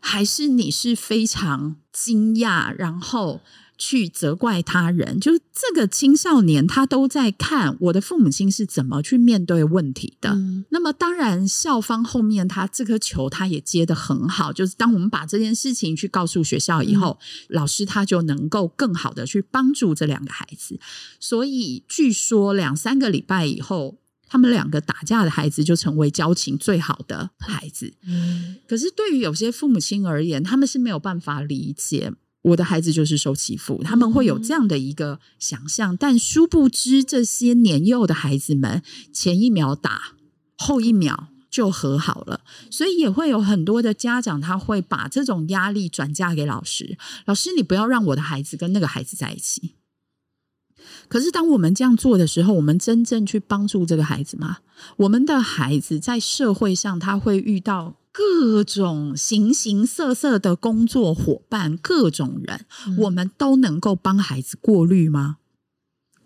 [0.00, 3.40] 还是你是非常惊讶，然后
[3.80, 10.32] 去责怪他人，就是这个青少年，他都在看我的父母亲是怎么去面对问题的。
[10.34, 20.78] 嗯、那么，当然校方后面他这颗球他也接得很好，就是当我们把这件事情去告诉学校以后，嗯、老师他就能够更好的去帮助这两个孩子。
[21.18, 23.96] 所以，据说两三个礼拜以后，
[24.28, 27.94] 他们两个打架的孩子就成为交情最好的孩子。
[28.06, 32.12] 嗯、可是，对于有些父母亲而言，他们是没有办法理解。
[32.42, 38.82] 我的孩子就是受欺负，他们会有这样的一个想象，但殊不知这些年幼的孩子们
[39.12, 40.14] 前一秒打，
[40.56, 46.96] 后一秒就和好了，所以也会有很多的家长他会把这种压力转嫁给老师。
[47.26, 49.74] 老师，你不要让我的孩子跟那个孩子在一起。
[51.08, 54.60] 可是当我们这样做的时候，我们真正去帮助这个孩子吗？
[54.96, 57.99] 我们的孩子在社会上他会遇到。
[58.12, 65.36] 各种形形色色的工作伙伴，各种人，嗯、我们都能够帮孩子过滤吗？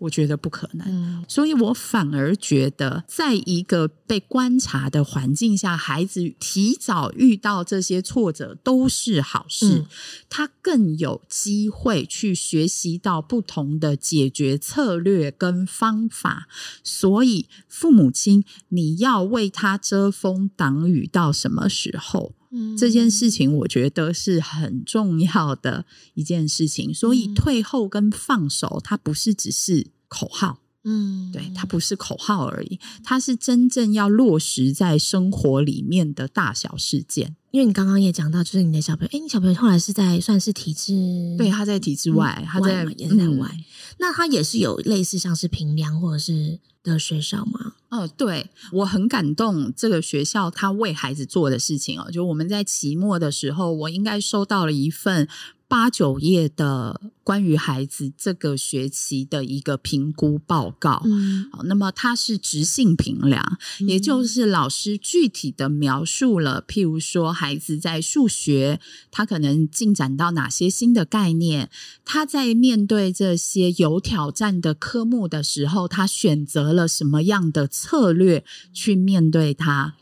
[0.05, 9.79] 我觉得不可能，嗯、所以我反而觉得，在一个被观察的环境下，孩子提早遇到这些挫折都是好事。
[9.79, 9.87] 嗯、
[10.29, 16.47] 他更有机会去学习到不同的解决策略跟方法。
[16.83, 22.33] 所以，父母亲，你要为他遮风挡雨到什么时候？
[22.57, 26.93] 嗯、这件事情，我觉得是很重要的一件事情。
[26.93, 37.35] 所以，退后跟放手，它不是只是口号，嗯，对，它不是口号而已，它是真正要落实在生活里面的大小事件。
[37.51, 43.63] 因为你刚刚也讲到，就是你的小朋友，哎，你小朋友后来是在算是体制，对，他在体制外，嗯、他在外也是在外，嗯、
[43.99, 47.73] 那他也是有类似像是平凉或者是的学校吗？
[47.89, 55.27] 哦，对，我很感动这个学校他为孩子做的事情哦，就我们在期末的时候，我应该收到了一份。
[55.67, 71.69] 八九页的关于孩子这个学期的一个评估报告，嗯，好，那么它是直性评量，嗯，也就是老师具体的描述了，譬如说孩子在数学，他可能进展到哪些新的概念，
[72.05, 79.95] 他在面对这些有挑战的科目的时候，他选择了什么样的策略去面对它。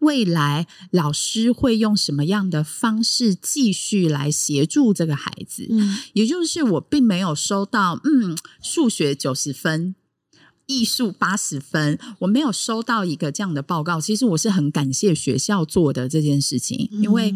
[0.00, 5.66] 未来老师会用什么样的方式继续来协助这个孩子？
[5.70, 9.94] 嗯，也就是我并没有收到，嗯，数学九十分，
[10.66, 14.00] 艺术八十分，我没有收到一个这样的报告。
[14.00, 17.34] 其实我是很感谢学校做的这件事情，因为。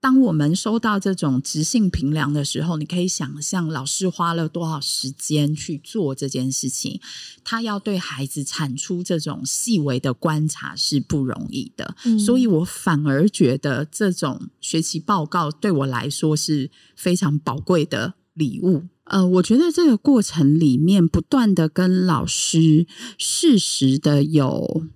[0.00, 7.00] 当我们收到这种直性评量的时候，你可以想象老师花了多少时间去做这件事情。
[7.42, 18.84] 他要对孩子产出这种细微的观察是不容易的，嗯、所以我反而觉得这种学习报告对我来说是非常宝贵的礼物。
[19.04, 22.86] 呃，我觉得这个过程里面不断的跟老师
[23.16, 24.86] 适时的有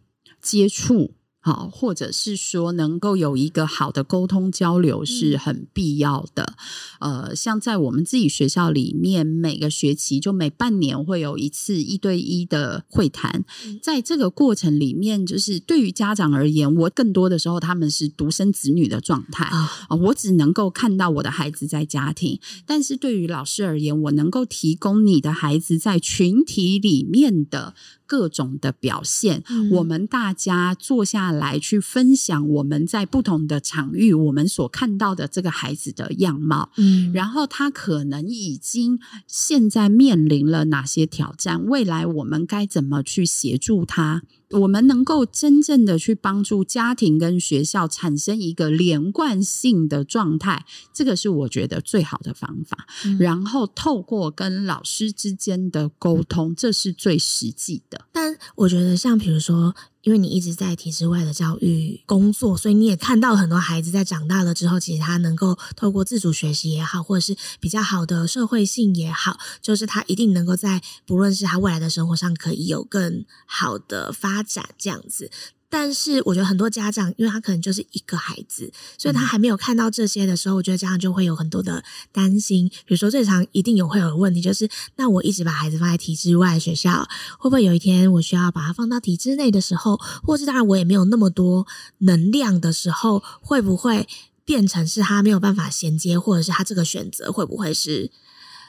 [0.40, 1.14] 接触。
[1.44, 6.54] 好，或者是说能够有一个好的沟通交流是很必要的。
[7.00, 13.44] 嗯、呃，像在我们自己学校里面，每个学期就每半年会有一次一对一的会谈。
[13.82, 27.74] 在这个过程里面，就是对于家长而言，我更多的时候他们是独生子女的状态啊、呃，我只能够看到我的孩子在家庭，但是对于老师而言，我能够提供你的孩子在群体里面的。
[28.12, 44.22] 各种的表现，嗯，我们大家坐下来去分享我们在不同的场域我们所看到的这个孩子的样貌，嗯，然后他可能已经现在面临了哪些挑战，未来我们该怎么去协助他。
[44.52, 52.86] 我们能够真正的去帮助家庭跟学校产生一个连贯性的状态，这个是我觉得最好的方法。
[53.04, 53.18] 嗯。
[53.18, 58.06] 然后透过跟老师之间的沟通，这是最实际的。
[58.12, 59.74] 但我觉得，像比如说。
[60.02, 75.30] 因为你一直在体制外的教育工作，所以你也看到很多孩子在长大了之后，其实他能够透过自主学习也好，或者是比较好的社会性也好，就是他一定能够在不论是他未来的生活上可以有更好的发展，这样子。
[75.74, 82.68] 但是我觉得很多家长，因为他可能就是一个孩子，所以他还没有看到这些的时候，我觉得家长就会有很多的担心。
[82.84, 87.08] 比如说，最常一定有会有问题，就是那我一直把孩子放在体制外学校，
[87.38, 91.66] 会不会有一天我需要把他放到体制内的时候，或是当然我也没有那么多
[92.00, 94.06] 能量的时候，会不会
[94.44, 98.10] 变成是他没有办法衔接，或者是他这个选择会不会是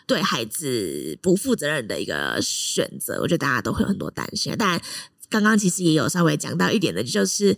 [0.07, 3.19] 对孩子不负责任的一个选择？
[3.19, 4.81] 我觉得大家都会有很多担心，当然。
[5.33, 7.57] 刚刚其实也有稍微讲到一点的，就是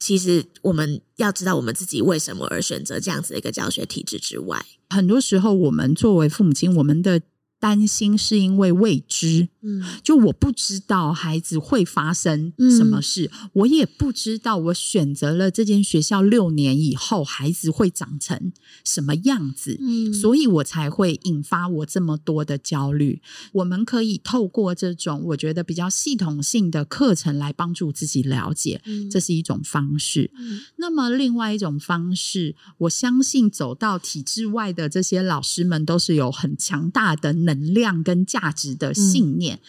[0.00, 7.22] 其实我们要知道我们自己为什么而选择这样子的一个教学体制之外，很多时候我们作为父母亲，我们的。
[7.62, 18.52] 担心是因为未知，嗯，就我不知道孩子会发生什么事，嗯，我也不知道我选择了这间学校六年以后，孩子会长成
[18.84, 23.22] 什么样子，嗯，所以我才会引发我这么多的焦虑。
[23.52, 30.32] 我们可以透过这种我觉得比较系统性的课程来帮助自己了解，嗯，这是一种方式。
[30.36, 37.51] 嗯，那么另外一种方式，我相信走到体制外的这些老师们都是有很强大的能。
[37.54, 39.60] 能量跟价值的信念。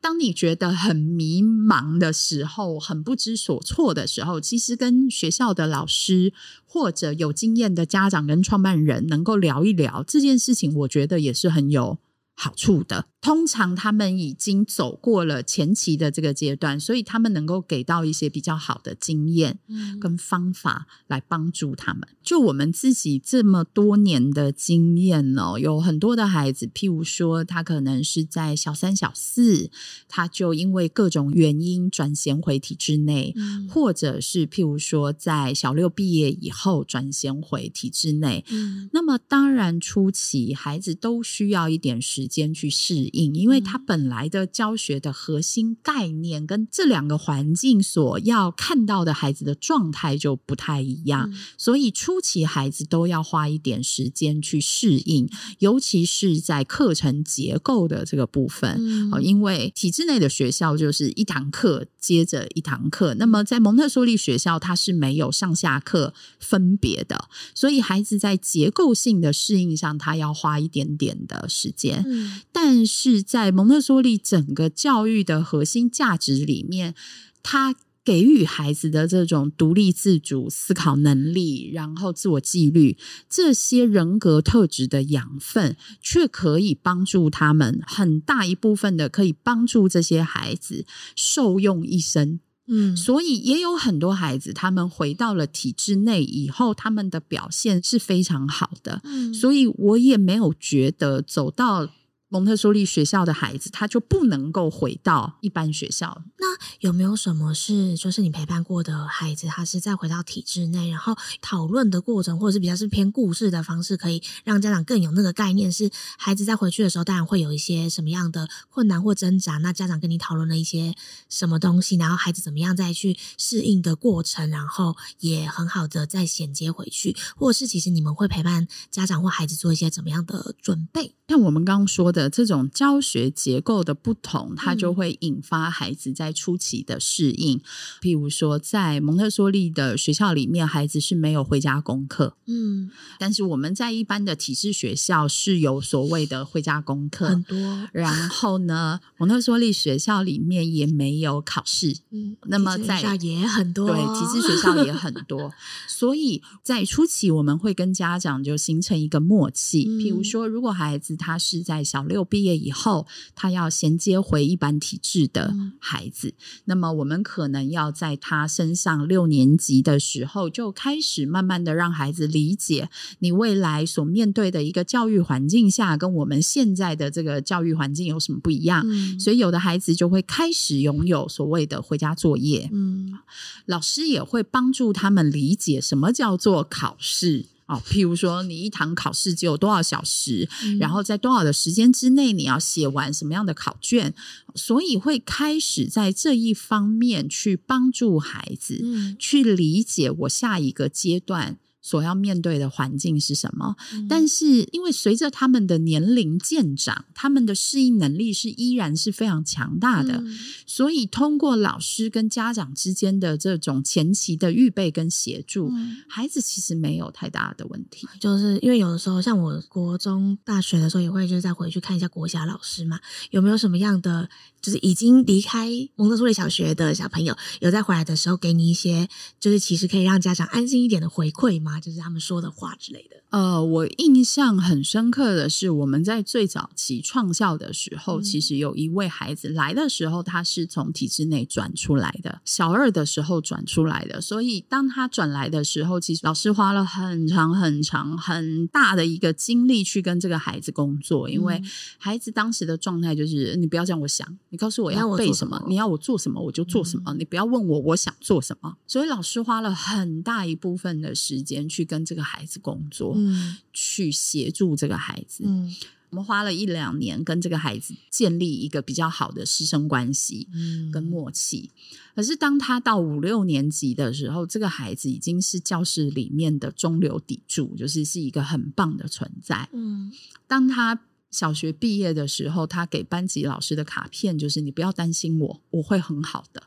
[0.00, 6.32] 当你觉得很迷茫的时候，很不知所措的时候，其实跟学校的老师
[6.66, 11.98] 或者有经验的家长跟创办人能够聊一聊这件事情，我觉得也是很有
[12.34, 13.06] 好处的。
[13.22, 19.60] 通常他们已经走过了前期的这个阶段，所以他们能够给到一些比较好的经验
[20.00, 22.02] 跟方法来帮助他们。
[22.20, 29.70] 就我们自己这么多年的经验呢，有很多的孩子，譬如说他可能是在小三、小四，
[30.08, 38.44] 他就因为各种原因转衔回体制内，嗯，或者是譬如说在小六毕业以后转衔回体制内。
[38.50, 43.34] 嗯，那么当然初期孩子都需要一点时间去适应。
[43.34, 58.76] 因为他本来的教学的核心概念跟这两个环境所要看到的孩子的状态就不太一样，嗯、所以初期孩子都要花一点时间去适应，尤其是在课程结构的这个部分。
[58.78, 72.02] 嗯、因为体制内的学校就是一堂课接着一堂课，那么在蒙特梭利学校它是没有上下课分别的，所以孩子在结构性的适应上，他要花一点点的时间。
[72.06, 76.94] 嗯、但是在蒙特梭利整个教育的核心价值里面，
[77.42, 77.74] 他
[78.04, 82.98] 给予孩子的这种独立自主思考能力，然后自我纪律
[83.28, 90.84] 这些人格特质的养分，却可以帮助他们很大一部分的，可以帮助这些孩子
[91.14, 92.40] 受用一生。
[92.66, 99.00] 嗯，所以也有很多孩子，他们回到了体制内以后，他们的表现是非常好的。
[99.04, 101.88] 嗯，所以我也没有觉得走到。
[102.32, 106.22] 蒙特梭利学校的孩子，他就不能够回到一般学校。
[106.38, 106.46] 那
[106.80, 115.70] 有没有什么是，就是你陪伴过的孩子，他是再回到体制内，然后讨论的过程，或者是比较是偏故事的方式，可以让家长更有那个概念？
[115.70, 119.58] 是孩子在回去的时候，当然会有一些什么样的困难或挣扎？
[119.58, 120.94] 那家长跟你讨论了一些
[121.28, 121.96] 什么东西？
[121.96, 124.48] 然后孩子怎么样再去适应的过程？
[124.48, 131.14] 然后也很好的再衔接回去，或者是其实你们会陪伴家长或孩子做一些怎么样的准备？
[131.28, 132.21] 像我们刚刚说的。
[132.28, 137.58] 这种教学结构的不同，它就会引发孩子在初期的适应。
[137.58, 137.60] 嗯、
[138.00, 142.36] 譬如说，在蒙特梭利的学校里面，孩子是没有回家功课。
[142.46, 147.88] 嗯，但是我们在一般的体制学校是有所谓的回家功课，很多。
[147.92, 151.96] 然后呢，蒙特梭利学校里面也没有考试。
[152.10, 155.52] 嗯，那么在也很多，对，体制学校也很 多。
[155.88, 159.84] 所以在初期，我们会跟家长就形成一个默契。
[159.88, 166.34] 嗯、譬如说，如果孩子他是在小六毕业以后，他要衔接回一般体制的孩子，嗯、
[166.66, 172.90] 那么我们可能要在他升上六年级的时候，就开始慢慢的让孩子理解
[173.20, 178.82] 你未来所面对的一个教育环境下，跟我们现在的这个教育环境有什么不一样。
[178.86, 182.68] 嗯、所以有的孩子就会开始拥有所谓的回家作业。
[182.72, 183.18] 嗯，
[183.64, 187.46] 老师也会帮助他们理解什么叫做考试。
[187.72, 194.12] 哦，譬如说，你一堂考试只有多少小时，嗯、然后在多少的时间之内，你要写完什么样的考卷，
[194.54, 201.56] 所以会开始在这一方面去帮助孩子、嗯、去理解我下一个阶段。
[201.82, 203.76] 所要面对的环境是什么？
[203.92, 218.06] 嗯、但是因为随着他们的年龄渐长，他们的适应能力是依然是非常强大的，嗯、所以通过老师跟家长之间的这种前期的预备跟协助，嗯、孩子其实没有太大的问题。
[218.20, 224.28] 就是因为有的时候，像我国中、大学的时候，也会就是再回去看一下国小老师嘛，有没有什么样的？
[224.62, 229.08] 就是已经离开蒙特梭利小学的小朋友，有在回来的时候给你一些，
[229.40, 231.71] 就是其实可以让家长安心一点的回馈吗？
[231.80, 233.16] 就是他们说的话之类的。
[233.30, 244.20] 呃，我印象很深刻的是，我们在最早期创校的时候，嗯、其实有一位孩子来的时候，他是从体制内转出来的，小二的时候转出来的。
[244.20, 251.62] 所以当他转来的时候，其实老师花了很长很长很大的一个精力去跟这个孩子工作，因为
[251.98, 254.26] 孩子当时的状态就是，你不要这样，我想。
[254.50, 257.14] 你告诉我要背什么，你要，你要我做什么，我就做什么。
[257.14, 258.76] 嗯、你不要问我我想做什么。
[258.86, 265.44] 所以老师花了很大一部分的时间去跟这个孩子工作，嗯、去协助这个孩子。
[265.46, 265.74] 嗯、
[266.10, 270.48] 我们花了一两年跟这个孩子建立一个比较好的师生关系
[270.92, 271.70] 跟默契。
[271.72, 271.86] 嗯、
[272.16, 279.68] 可是当他到五六年级的时候，这个孩子已经是教室里面的中流砥柱，就是是一个很棒的存在。
[279.72, 280.12] 嗯，
[280.46, 281.00] 当他。
[281.32, 286.62] 小学毕业的时候，他给班级老师的卡片就是：“你不要担心我，我会很好的。”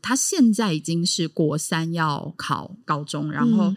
[0.00, 3.76] 他现在已经是国三要考高中，然后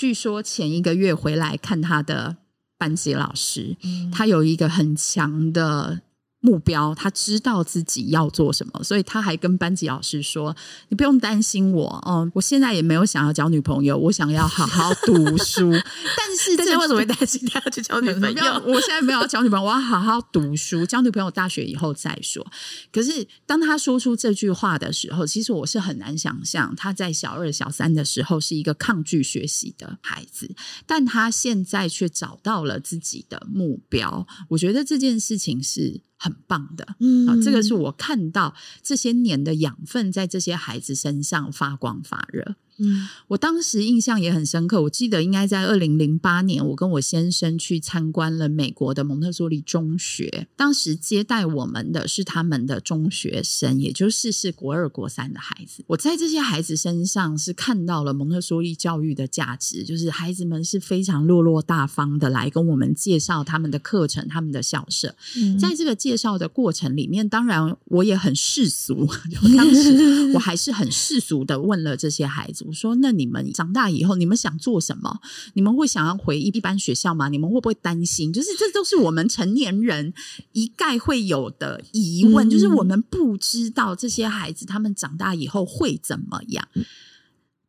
[0.00, 2.38] 据说前一个月回来看他的
[2.78, 6.00] 班级老师，嗯、他有一个很强的。
[6.40, 10.56] 目标，他知道自己要做什么，所以他还跟班级老师说
[10.88, 15.70] ：“你不用担心我，嗯，我现在也没有想要交女朋友，我想要好好读书。
[16.16, 18.62] 但是，大家为什么会担心他要去交女朋友？
[18.66, 22.46] 我现在没有要交女朋友，我要好好读书，交女朋友大学以后再说。
[22.90, 30.54] 可是，当他说出这句话的时候，其实我是很难想象他在小二、小三的时候是一个抗拒学习的孩子，
[30.86, 34.26] 但他现在却找到了自己的目标。
[34.48, 36.00] 我觉得这件事情是。
[36.22, 42.56] 很棒的，嗯，啊，这个是我看到这些年的养分在这些孩子身上发光发热。
[42.80, 44.80] 嗯，我当时印象也很深刻。
[44.82, 50.48] 我记得应该在二零零八年，我跟我先生去参观了美国的蒙特梭利中学。
[50.56, 55.84] 当时接待我们的是他们的中学生，也就是是国二、国三的孩子。
[55.88, 65.14] 我在这些孩子身上是看到了蒙特梭利教育的价值，就是孩子们是非常落落大方的来跟我们介绍他们的课程、他们的校舍。
[65.36, 69.06] 嗯，在这个介绍的过程里面，当然我也很世俗，
[69.54, 72.64] 当时我还是很世俗的问了这些孩子。
[72.70, 75.20] 我说：“那你们长大以后，你们想做什么？
[75.54, 77.28] 你们会想要回一般学校吗？
[77.28, 78.32] 你们会不会担心？
[78.32, 80.14] 就是这都是我们成年人
[80.52, 86.68] 一概会有的疑问，嗯、就是我们不知道这些孩子他们长大以后会怎么样。
[86.74, 86.84] 嗯、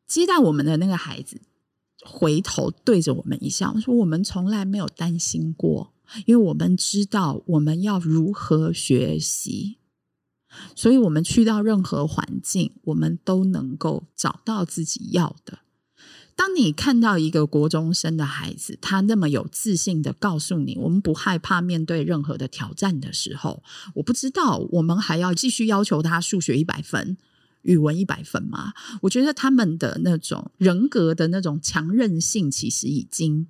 [0.07, 1.41] 接待我们的那个孩子
[2.05, 5.91] 回头对着我们一笑，说：‘我们从来没有担心过，
[6.27, 9.77] 因为我们知道我们要如何学习。’”
[10.75, 15.59] 所以，我们去到任何环境，我们都能够找到自己要的。
[16.35, 23.61] 当你看到一个国中生的孩子，他那么有自信的告诉你，我们不害怕面对任何的挑战的时候，
[23.95, 27.17] 我不知道我们还要继续要求他数学一百分、
[27.61, 28.73] 语文一百分吗？
[29.01, 33.47] 我觉得他们的那种人格的那种强韧性，其实已经。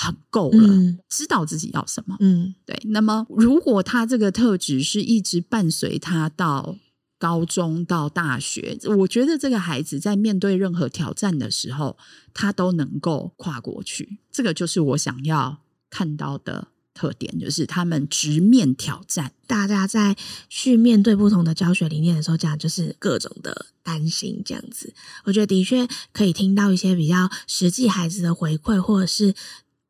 [0.00, 2.16] 很够了，嗯，知道自己要什么。
[2.20, 2.80] 嗯，对。
[2.84, 6.76] 那么，如果他这个特质是一直伴随他到
[7.18, 11.98] 高中到大学，我觉得这个孩子在面对任何挑战的时候，
[12.32, 14.20] 他都能够跨过去。
[14.30, 15.58] 这个就是我想要
[15.90, 19.32] 看到的特点，就是他们直面挑战。
[19.48, 20.14] 大家在
[20.48, 24.94] 去面对不同的教学理念的时候，讲就是各种的担心，这样子。
[25.24, 29.34] 我觉得的确可以听到一些比较实际孩子的回馈，或者是。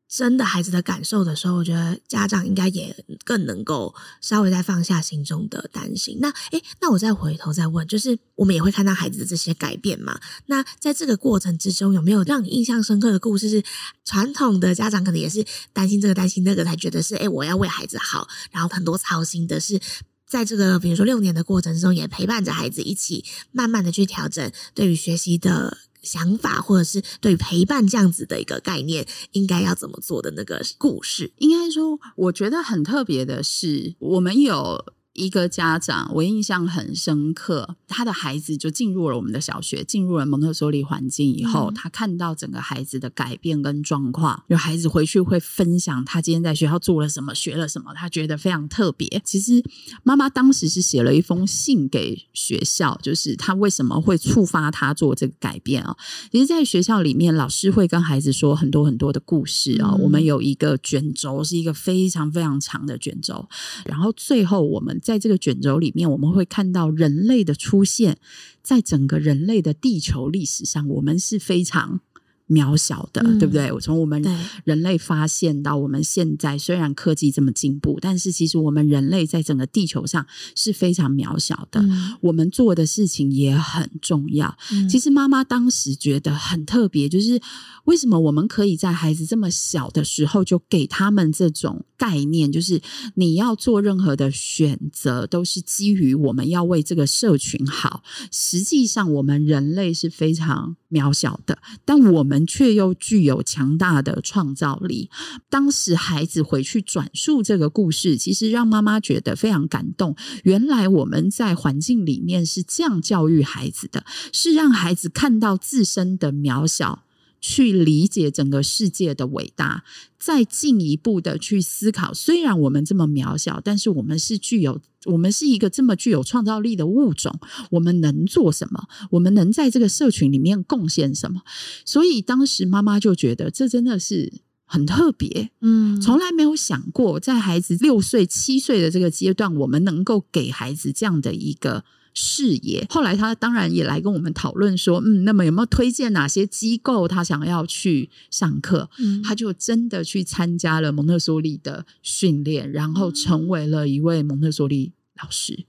[0.09, 6.17] 真的孩子的感受的时候，我觉得家长应该也更能够稍微再放下心中的担心。
[6.19, 10.19] 那诶，那我再回头再问，就是我们也会看到孩子的这些改变嘛？
[10.47, 13.47] 那在这个过程之中，有没有让你印象深刻的故事？
[13.47, 13.63] 是
[14.03, 19.79] 传统的家长可能也是担心这个担心那个，才觉得是诶，我要为孩子好，然后很多操心的是，
[20.27, 25.77] 在这个比如说六年的过程中，也陪伴着孩子一起慢慢的去调整对于学习的。
[26.01, 34.93] 想法，或者是对陪伴这样子的一个概念，应该要怎么做的那个故事，应该说，我觉得很特别的是，我们有。
[35.19, 49.21] 一个家长，我印象很深刻，他的孩子就进入了我们的小学，进入了蒙特梭利环境以后，嗯、他看到整个孩子的改变跟状况，有孩子回去会分享他今天在学校做了什么，学了什么，他觉得非常特别。
[49.25, 49.61] 其实
[50.03, 55.93] 妈妈当时是写了一封信给学校，就是他为什么会触发他做这个改变啊？
[56.31, 59.91] 其实，在学校里面，老师会跟孩子说很多很多的故事啊。
[59.91, 63.49] 嗯、我们有一个卷轴，是一个非常非常长的卷轴，
[63.83, 64.97] 然后最后我们。
[65.09, 68.19] 在这个卷轴里面，我们会看到人类的出现，
[68.61, 72.01] 在整个人类的地球历史上，我们是非常。
[72.49, 73.71] 渺小的，对不对？
[73.71, 74.19] 我从我们
[74.63, 81.79] 人类发现到我们现在，虽然科技这么进步，但是其实我们人类在整个地球上是非常渺小的。
[81.79, 84.57] 嗯、我们做的事情也很重要。
[84.71, 87.39] 嗯、其实妈妈当时觉得很特别，就是
[87.83, 92.81] 为什么我们可以在孩子这么小的时候就给他们这种概念，就是
[93.15, 98.01] 你要做任何的选择，都是基于我们要为这个社群好。
[98.31, 105.09] 实际上，我们人类是非常渺小的，但我们却又具有强大的创造力。
[105.49, 110.15] 当时孩子回去转述这个故事，其实让妈妈觉得非常感动。
[110.43, 117.03] 原来我们在环境里面是这样教育孩子的，是让孩子看到自身的渺小。
[117.41, 119.83] 去理解整个世界的伟大，
[120.17, 122.13] 再进一步的去思考。
[122.13, 127.39] 虽然我们这么渺小，但是我们是具有，我们是一个这么具有创造力的物种。
[127.71, 128.87] 我们能做什么？
[129.11, 131.41] 我们能在这个社群里面贡献什么？
[131.85, 135.51] 所以当时妈妈就觉得这真的是很特别。
[135.61, 141.85] 嗯，从来没有想过，在孩子六岁、七岁的这个阶段，我们能够给孩子这样的一个。
[142.13, 142.85] 视野。
[142.89, 148.89] 后来他当然也来跟我们讨论说，嗯，那么有没有推荐哪些机构他想要去上课？
[148.99, 155.65] 嗯，他就真的去参加了蒙特梭利的训练，然后成为了一位蒙特梭利老师。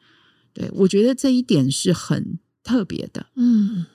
[0.53, 3.27] 对，我觉得这一点是很特别的。
[3.37, 3.87] 嗯，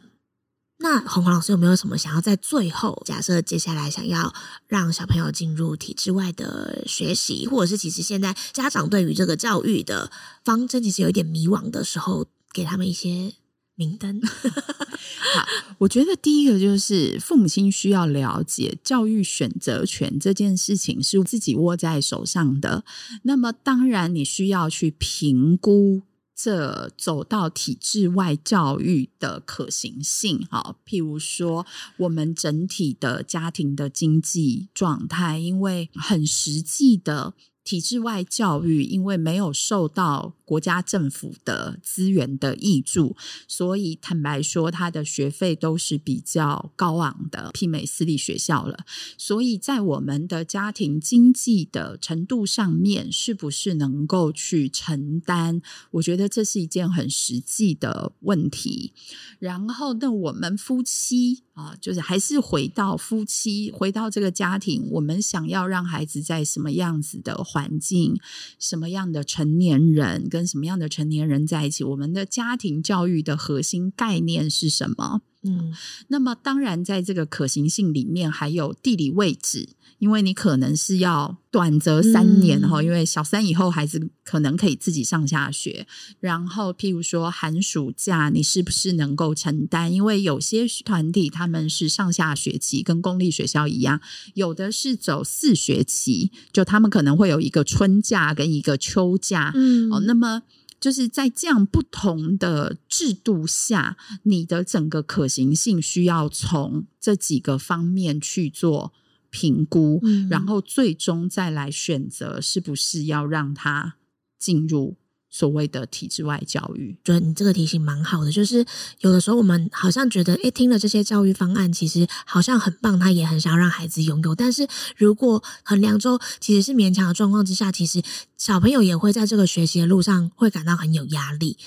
[0.78, 3.01] 那红红老师有没有什么想要在最后？
[3.05, 4.34] 假设接下来想要
[4.67, 10.11] 让小朋友进入体制外的学习，或者是其实现在家长对于这个教育的
[10.43, 12.28] 方针其实有一点迷惘的时候。
[12.53, 13.34] 给他们一些
[13.76, 14.21] 明灯。
[14.23, 15.45] 好，
[15.80, 22.86] 我觉得第一个就是父母亲需要了解，教育选择权这件事情是自己握在手上的。
[23.23, 26.03] 那么，当然你需要去评估
[26.36, 31.65] 这走到体制外教育的可行性，哈，譬如说
[31.97, 37.33] 我们整体的家庭的经济状态，因为很实际的。
[37.65, 43.16] 体制外教育因为没有受到国家政府的资源的挹注，
[43.48, 48.86] 所以坦白说，他的学费都是比较高昂的，媲美私立学校了。
[49.18, 55.62] 所以在我们的家庭经济的程度上面，是不是能够去承担？
[55.91, 58.93] 我觉得这是一件很实际的问题。
[59.39, 68.20] 然后，那我们夫妻啊，就是还是回到夫妻，回到这个家庭，我们想要让孩子在什么样子的环境，
[68.60, 71.81] 什么样的成年人跟什么样的成年人在一起？
[71.86, 75.21] 我们的家庭教育的核心概念是什么？
[75.46, 75.74] 嗯，
[76.08, 79.70] 那么当然，在这个可行性里面，还有地理位置。
[79.98, 85.88] 因为你可能是要短则三年哈，嗯、因为小三以后孩子可能可以自己上下学。
[86.20, 89.91] 然后，譬如说寒暑假，你是不是能够承担？
[89.91, 94.02] 因为有些团体他们是上下学期，跟公立学校一样，
[94.34, 99.54] 有的是走四学期，就他们可能会有一个春假跟一个秋假。
[99.56, 100.43] 嗯，哦，那么
[100.80, 108.93] 就是在这样不同的制度下，你的整个可行性需要从这几个方面去做。
[109.32, 113.97] 评估，然后最终再来选择是不是要让他
[114.39, 114.95] 进入
[115.36, 116.95] 所谓的体制外教育。
[117.03, 118.65] 觉得你这个提醒蛮好的，就是
[119.01, 124.33] 有的时候我们好像觉得，诶，听了这些教育方案，其实好像很棒，他也很想要让孩子拥有。
[124.33, 124.65] 但是
[124.95, 128.01] 如果衡量之后其实是勉强的状况之下，其实
[128.38, 131.57] 小朋友也会在这个学习的路上会感到很有压力。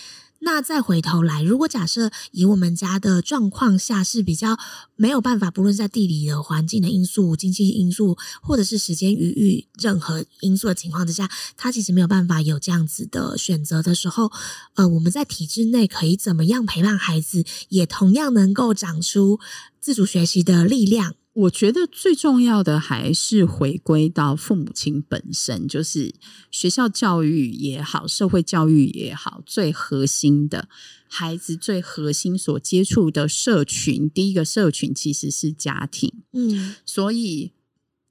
[0.41, 4.57] 那再回头来，如果假设以我们家的状况下是比较
[4.97, 14.31] 没有办法，不论在地理的环境的因素、经济因素，或者是时间余裕任何因素的情况之下，他其实没有办法有这样子的选择的时候，
[14.75, 19.41] 呃，我们在体制内可以怎么样陪伴孩子，也同样能够长出
[19.81, 21.15] 自主学习的力量。
[21.39, 26.13] 我觉得最重要的还是回归到父母亲本身，就是
[26.51, 30.69] 学校教育也好，社会教育也好，最核心的
[31.07, 36.13] 孩子最核心所接触的社群，第一个社群其实是家庭。
[36.33, 37.53] 嗯，所以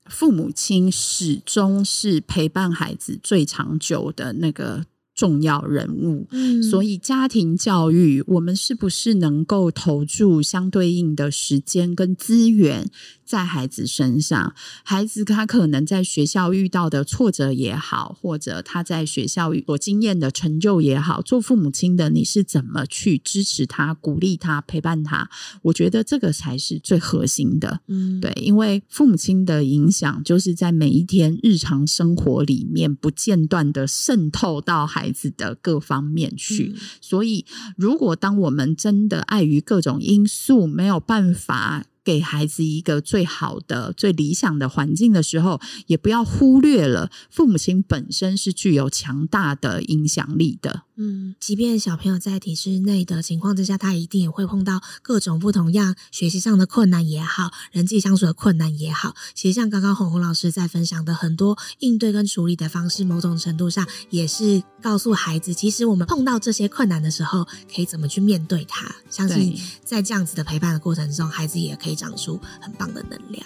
[0.06, 4.86] 父母亲始终是陪伴孩子最长久的那个。
[5.18, 12.88] 重要人物，嗯，所以家庭教育，我们是不是能够投注相对应的时间跟资源
[13.26, 14.54] 在孩子身上？
[14.84, 25.28] 孩子他可能在学校遇到的挫折也好，或者他在学校所经验的成就也好，做父母亲的你是怎么去支持他、鼓励他、陪伴他？
[25.64, 35.07] 我觉得这个才是最核心的，嗯，对，因为父母亲的影响就是在每一天日常生活里面不间断的渗透到孩子。
[35.08, 37.46] 孩子的各方面去，所以
[37.78, 41.86] 如果当我们真的碍于各种因素没有办法。
[42.08, 50.84] 给孩子一个最好的、最理想的环境的时候，也不要忽略了父母亲本身是具有强大的影响力的。
[50.96, 59.14] 嗯，即便小朋友在体制内的情况之下，他一定也会碰到各种不同样学习上的困难也好，人际相处的困难也好。
[59.36, 68.96] 其实像刚刚红红老师在分享的很多应对跟处理的方式，某种程度上也是告诉孩子，其实我们碰到这些困难的时候，可以怎么去面对它。
[69.10, 71.97] 相信在这样子的陪伴的过程中，孩子也可以。
[71.98, 73.46] 长出很棒的能量。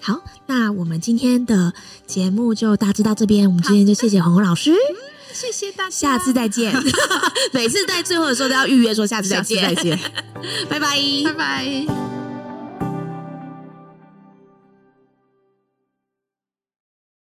[0.00, 1.72] 好，那我们今天的
[2.06, 3.48] 节目就大致到这边。
[3.48, 4.72] 我们今天就谢谢红红老师，
[5.32, 6.72] 谢谢大家，下次再见。
[7.52, 9.98] 每次在最后的时候都要预约说下次再见，再见，
[10.68, 12.15] 拜拜，拜拜。